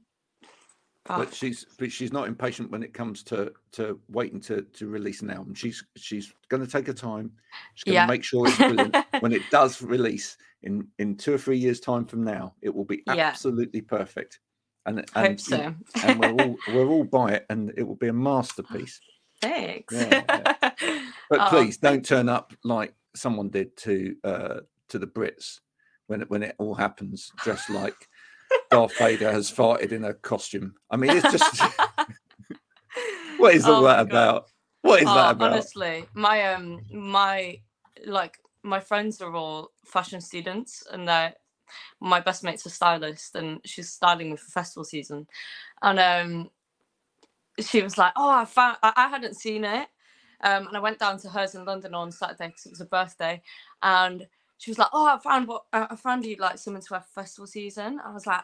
but 1.05 1.17
but 1.17 1.33
she's 1.33 1.65
but 1.77 1.91
she's 1.91 2.11
not 2.11 2.27
impatient 2.27 2.71
when 2.71 2.83
it 2.83 2.93
comes 2.93 3.23
to 3.23 3.53
to 3.73 3.99
waiting 4.09 4.39
to 4.41 4.63
to 4.63 4.87
release 4.87 5.21
an 5.21 5.29
album. 5.29 5.53
She's 5.53 5.83
she's 5.95 6.33
going 6.49 6.65
to 6.65 6.71
take 6.71 6.87
her 6.87 6.93
time. 6.93 7.31
She's 7.75 7.83
going 7.85 7.95
to 7.95 8.01
Yeah. 8.01 8.05
make 8.07 8.23
sure 8.23 8.47
it's 8.47 8.57
brilliant 8.57 8.95
when 9.19 9.31
it 9.31 9.43
does 9.51 9.81
release 9.81 10.37
in 10.63 10.87
in 10.99 11.15
two 11.15 11.33
or 11.33 11.37
three 11.37 11.57
years 11.57 11.79
time 11.79 12.05
from 12.05 12.23
now. 12.23 12.53
It 12.61 12.73
will 12.73 12.85
be 12.85 13.03
Yeah. 13.07 13.13
absolutely 13.27 13.81
perfect. 13.81 14.39
And 14.87 14.99
and, 15.15 15.27
hope 15.27 15.39
so. 15.39 15.73
and 16.03 16.19
we're 16.19 16.31
all 16.31 16.57
we'll 16.67 16.89
all 16.89 17.03
buy 17.03 17.33
it, 17.33 17.45
and 17.49 17.71
it 17.77 17.83
will 17.83 17.95
be 17.95 18.07
a 18.09 18.13
masterpiece. 18.13 18.99
Thanks. 19.41 19.93
Yeah, 19.93 20.23
But 21.29 21.39
Oh, 21.39 21.47
please 21.49 21.77
don't 21.77 22.05
turn 22.05 22.29
up 22.29 22.53
like 22.63 22.93
someone 23.15 23.49
did 23.49 23.75
to 23.77 24.15
uh 24.23 24.59
to 24.89 24.99
the 24.99 25.07
Brits 25.07 25.59
when 26.07 26.21
it 26.21 26.29
when 26.29 26.43
it 26.43 26.55
all 26.57 26.75
happens, 26.75 27.31
dressed 27.37 27.69
like 27.69 28.07
Darth 28.69 28.97
Vader 28.97 29.31
has 29.31 29.51
farted 29.51 29.91
in 29.91 30.05
a 30.05 30.13
costume. 30.13 30.75
I 30.89 30.97
mean, 30.97 31.11
it's 31.11 31.31
just 31.31 31.61
what 33.37 33.55
is 33.55 33.65
all 33.65 33.79
Oh 33.79 33.83
that 33.83 33.99
about? 34.01 34.45
What 34.81 35.01
is 35.01 35.07
Oh, 35.07 35.15
that 35.15 35.31
about? 35.31 35.51
Honestly, 35.51 36.05
my 36.13 36.53
um 36.53 36.81
my 36.91 37.59
like 38.05 38.37
my 38.63 38.79
friends 38.79 39.21
are 39.21 39.33
all 39.33 39.71
fashion 39.85 40.21
students 40.21 40.83
and 40.91 41.07
they're 41.07 41.33
my 41.99 42.19
best 42.19 42.43
mate's 42.43 42.65
a 42.65 42.69
stylist 42.69 43.35
and 43.35 43.59
she's 43.65 43.91
styling 43.91 44.31
me 44.31 44.37
for 44.37 44.51
festival 44.51 44.83
season. 44.83 45.27
And 45.81 45.99
um 45.99 46.49
she 47.59 47.81
was 47.81 47.97
like, 47.97 48.13
Oh, 48.15 48.29
I 48.29 48.45
found 48.45 48.77
I, 48.83 48.93
I 48.95 49.07
hadn't 49.07 49.35
seen 49.35 49.63
it. 49.63 49.87
Um 50.45 50.67
and 50.67 50.77
I 50.77 50.79
went 50.79 50.99
down 50.99 51.17
to 51.19 51.29
hers 51.29 51.55
in 51.55 51.65
London 51.65 51.93
on 51.93 52.11
Saturday 52.11 52.47
because 52.47 52.65
it 52.65 52.71
was 52.71 52.81
a 52.81 52.85
birthday 52.85 53.41
and 53.83 54.25
she 54.57 54.71
was 54.71 54.77
like, 54.79 54.87
Oh, 54.93 55.05
I 55.05 55.17
found 55.19 55.47
what 55.49 55.63
I 55.73 55.87
I 55.89 55.95
found 55.97 56.25
you 56.25 56.37
like 56.37 56.57
something 56.57 56.81
to 56.81 56.87
wear 56.91 57.01
for 57.01 57.21
festival 57.21 57.47
season. 57.47 57.99
I 58.05 58.13
was 58.13 58.25
like, 58.25 58.43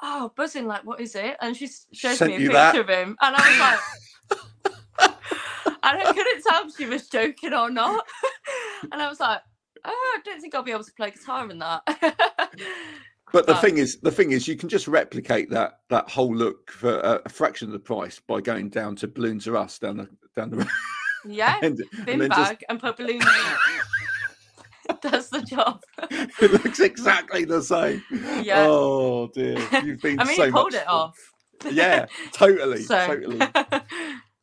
Oh, 0.00 0.32
buzzing, 0.36 0.66
like 0.66 0.84
what 0.84 1.00
is 1.00 1.16
it? 1.16 1.36
And 1.40 1.56
she 1.56 1.64
s- 1.64 1.86
showed 1.92 2.16
Sent 2.16 2.30
me 2.30 2.36
a 2.36 2.38
picture 2.38 2.52
that? 2.52 2.76
of 2.76 2.88
him 2.88 3.16
and 3.20 3.34
I 3.36 3.50
was 3.50 3.58
like 3.60 3.80
and 5.82 6.02
I 6.02 6.12
couldn't 6.12 6.42
tell 6.46 6.66
if 6.68 6.76
she 6.76 6.86
was 6.86 7.08
joking 7.08 7.52
or 7.54 7.70
not. 7.70 8.04
and 8.92 9.00
I 9.00 9.08
was 9.08 9.20
like, 9.20 9.40
oh, 9.84 10.16
I 10.16 10.20
don't 10.24 10.40
think 10.40 10.54
I'll 10.54 10.62
be 10.62 10.72
able 10.72 10.84
to 10.84 10.92
play 10.92 11.10
guitar 11.10 11.48
in 11.50 11.58
that. 11.60 11.82
But 13.32 13.46
the 13.46 13.52
but- 13.54 13.60
thing 13.60 13.78
is, 13.78 13.98
the 14.00 14.10
thing 14.10 14.30
is, 14.32 14.48
you 14.48 14.56
can 14.56 14.68
just 14.68 14.88
replicate 14.88 15.50
that 15.50 15.80
that 15.90 16.08
whole 16.10 16.34
look 16.34 16.70
for 16.70 16.98
a, 17.24 17.28
fraction 17.28 17.68
of 17.68 17.72
the 17.72 17.78
price 17.78 18.18
by 18.20 18.40
going 18.40 18.70
down 18.70 18.96
to 18.96 19.08
Balloons 19.08 19.46
R 19.46 19.56
Us 19.56 19.78
down 19.78 19.98
the 19.98 20.08
down 20.34 20.50
the 20.50 20.56
road. 20.58 20.68
Yeah, 21.26 21.58
and, 21.62 21.82
bin 22.04 22.20
and 22.22 22.30
bag 22.30 22.64
and 22.68 22.80
put 22.80 22.96
balloons. 22.96 23.24
Does 25.02 25.28
the 25.28 25.42
job. 25.42 25.82
it 26.10 26.50
looks 26.64 26.80
exactly 26.80 27.44
the 27.44 27.62
same. 27.62 28.02
Yeah. 28.42 28.64
Oh 28.66 29.28
dear, 29.34 29.58
you've 29.84 30.00
been 30.00 30.18
I 30.18 30.24
mean, 30.24 30.36
so 30.36 30.46
he 30.46 30.50
pulled 30.50 30.72
much 30.72 30.80
it 30.82 30.86
fun. 30.86 30.94
off. 30.94 31.18
Yeah, 31.70 32.06
totally, 32.32 32.82
So, 32.82 33.06
totally. 33.06 33.46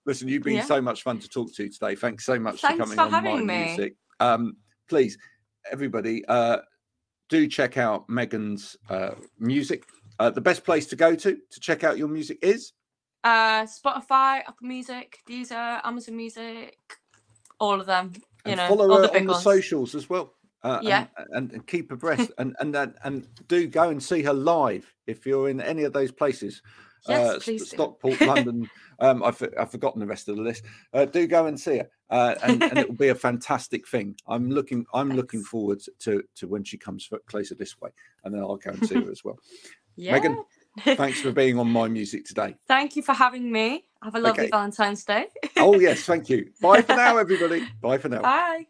Listen, 0.05 0.27
you've 0.27 0.43
been 0.43 0.55
Yeah. 0.57 0.65
so 0.65 0.81
much 0.81 1.01
fun 1.01 1.17
to 1.19 1.27
talk 1.27 1.53
to 1.55 1.67
today. 1.69 1.95
Thanks 1.95 2.25
so 2.25 2.37
much 2.37 2.61
Thanks 2.61 2.77
for 2.77 2.95
coming 2.95 2.95
for 2.95 3.15
on 3.17 3.23
my 3.23 3.41
me. 3.41 3.65
music. 3.65 3.95
Um, 4.19 4.57
please, 4.87 5.17
everybody, 5.71 6.23
uh, 6.25 6.57
do 7.29 7.47
check 7.47 7.77
out 7.77 8.07
Megan's 8.07 8.75
uh, 8.89 9.15
music. 9.39 9.83
Uh, 10.19 10.29
the 10.29 10.41
best 10.41 10.63
place 10.63 10.85
to 10.87 10.95
go 10.95 11.15
to 11.15 11.37
to 11.51 11.59
check 11.59 11.83
out 11.83 11.97
your 11.97 12.07
music 12.07 12.37
is 12.43 12.73
uh, 13.25 13.65
Spotify, 13.65 14.39
Apple 14.47 14.67
Music, 14.67 15.19
Deezer, 15.27 15.81
Amazon 15.83 16.15
Music, 16.15 16.77
all 17.59 17.79
of 17.81 17.87
them. 17.87 18.11
You 18.45 18.51
and 18.51 18.57
know, 18.57 18.67
follow 18.67 18.89
all 18.91 19.01
her 19.01 19.07
the 19.07 19.17
on 19.17 19.25
the 19.25 19.33
socials 19.33 19.95
as 19.95 20.09
well. 20.09 20.33
Uh, 20.63 20.79
Yeah. 20.81 21.07
and, 21.31 21.51
and 21.51 21.67
keep 21.67 21.91
abreast 21.91 22.31
and 22.39 22.55
and 22.59 22.75
and, 22.75 22.95
and 23.03 23.27
do 23.47 23.67
go 23.67 23.89
and 23.89 24.01
see 24.01 24.23
her 24.23 24.33
live 24.33 24.91
if 25.05 25.25
you're 25.25 25.49
in 25.49 25.59
any 25.59 25.83
of 25.83 25.93
those 25.93 26.11
places. 26.11 26.61
Yes, 27.07 27.27
uh, 27.35 27.39
please. 27.39 27.69
Stockport, 27.69 28.19
London. 28.21 28.67
Um, 28.99 29.21
I've, 29.23 29.41
I've 29.59 29.69
forgotten 29.69 29.99
the 29.99 30.07
rest 30.07 30.27
of 30.27 30.37
the 30.37 30.41
list. 30.41 30.63
Uh, 30.91 31.05
do 31.05 31.27
go 31.27 31.45
and 31.45 31.59
see 31.59 31.77
her, 31.77 31.89
uh, 32.09 32.33
and, 32.41 32.63
and 32.63 32.79
it 32.79 32.87
will 32.87 32.95
be 32.95 33.09
a 33.09 33.15
fantastic 33.15 33.87
thing. 33.87 34.15
I'm 34.27 34.49
looking, 34.49 34.85
I'm 34.93 35.11
looking 35.11 35.43
forward 35.43 35.81
to 35.99 36.23
to 36.35 36.47
when 36.47 36.63
she 36.63 36.77
comes 36.77 37.09
closer 37.27 37.53
this 37.55 37.79
way, 37.79 37.89
and 38.23 38.33
then 38.33 38.41
I'll 38.41 38.57
go 38.57 38.71
and 38.71 38.87
see 38.87 38.95
her 38.95 39.11
as 39.11 39.23
well. 39.23 39.37
Yeah. 39.97 40.11
Megan, 40.11 40.43
Thanks 40.83 41.21
for 41.21 41.31
being 41.31 41.57
on 41.57 41.69
my 41.69 41.87
music 41.87 42.25
today. 42.25 42.55
Thank 42.67 42.95
you 42.95 43.01
for 43.01 43.13
having 43.13 43.51
me. 43.51 43.85
Have 44.03 44.15
a 44.15 44.19
lovely 44.19 44.43
Okay. 44.43 44.49
Valentine's 44.51 45.03
Day. 45.03 45.27
Oh 45.57 45.79
yes, 45.79 46.01
thank 46.05 46.29
you. 46.29 46.51
Bye 46.61 46.83
for 46.83 46.95
now, 46.95 47.17
everybody. 47.17 47.65
Bye 47.81 47.97
for 47.97 48.09
now. 48.09 48.21
Bye. 48.21 48.67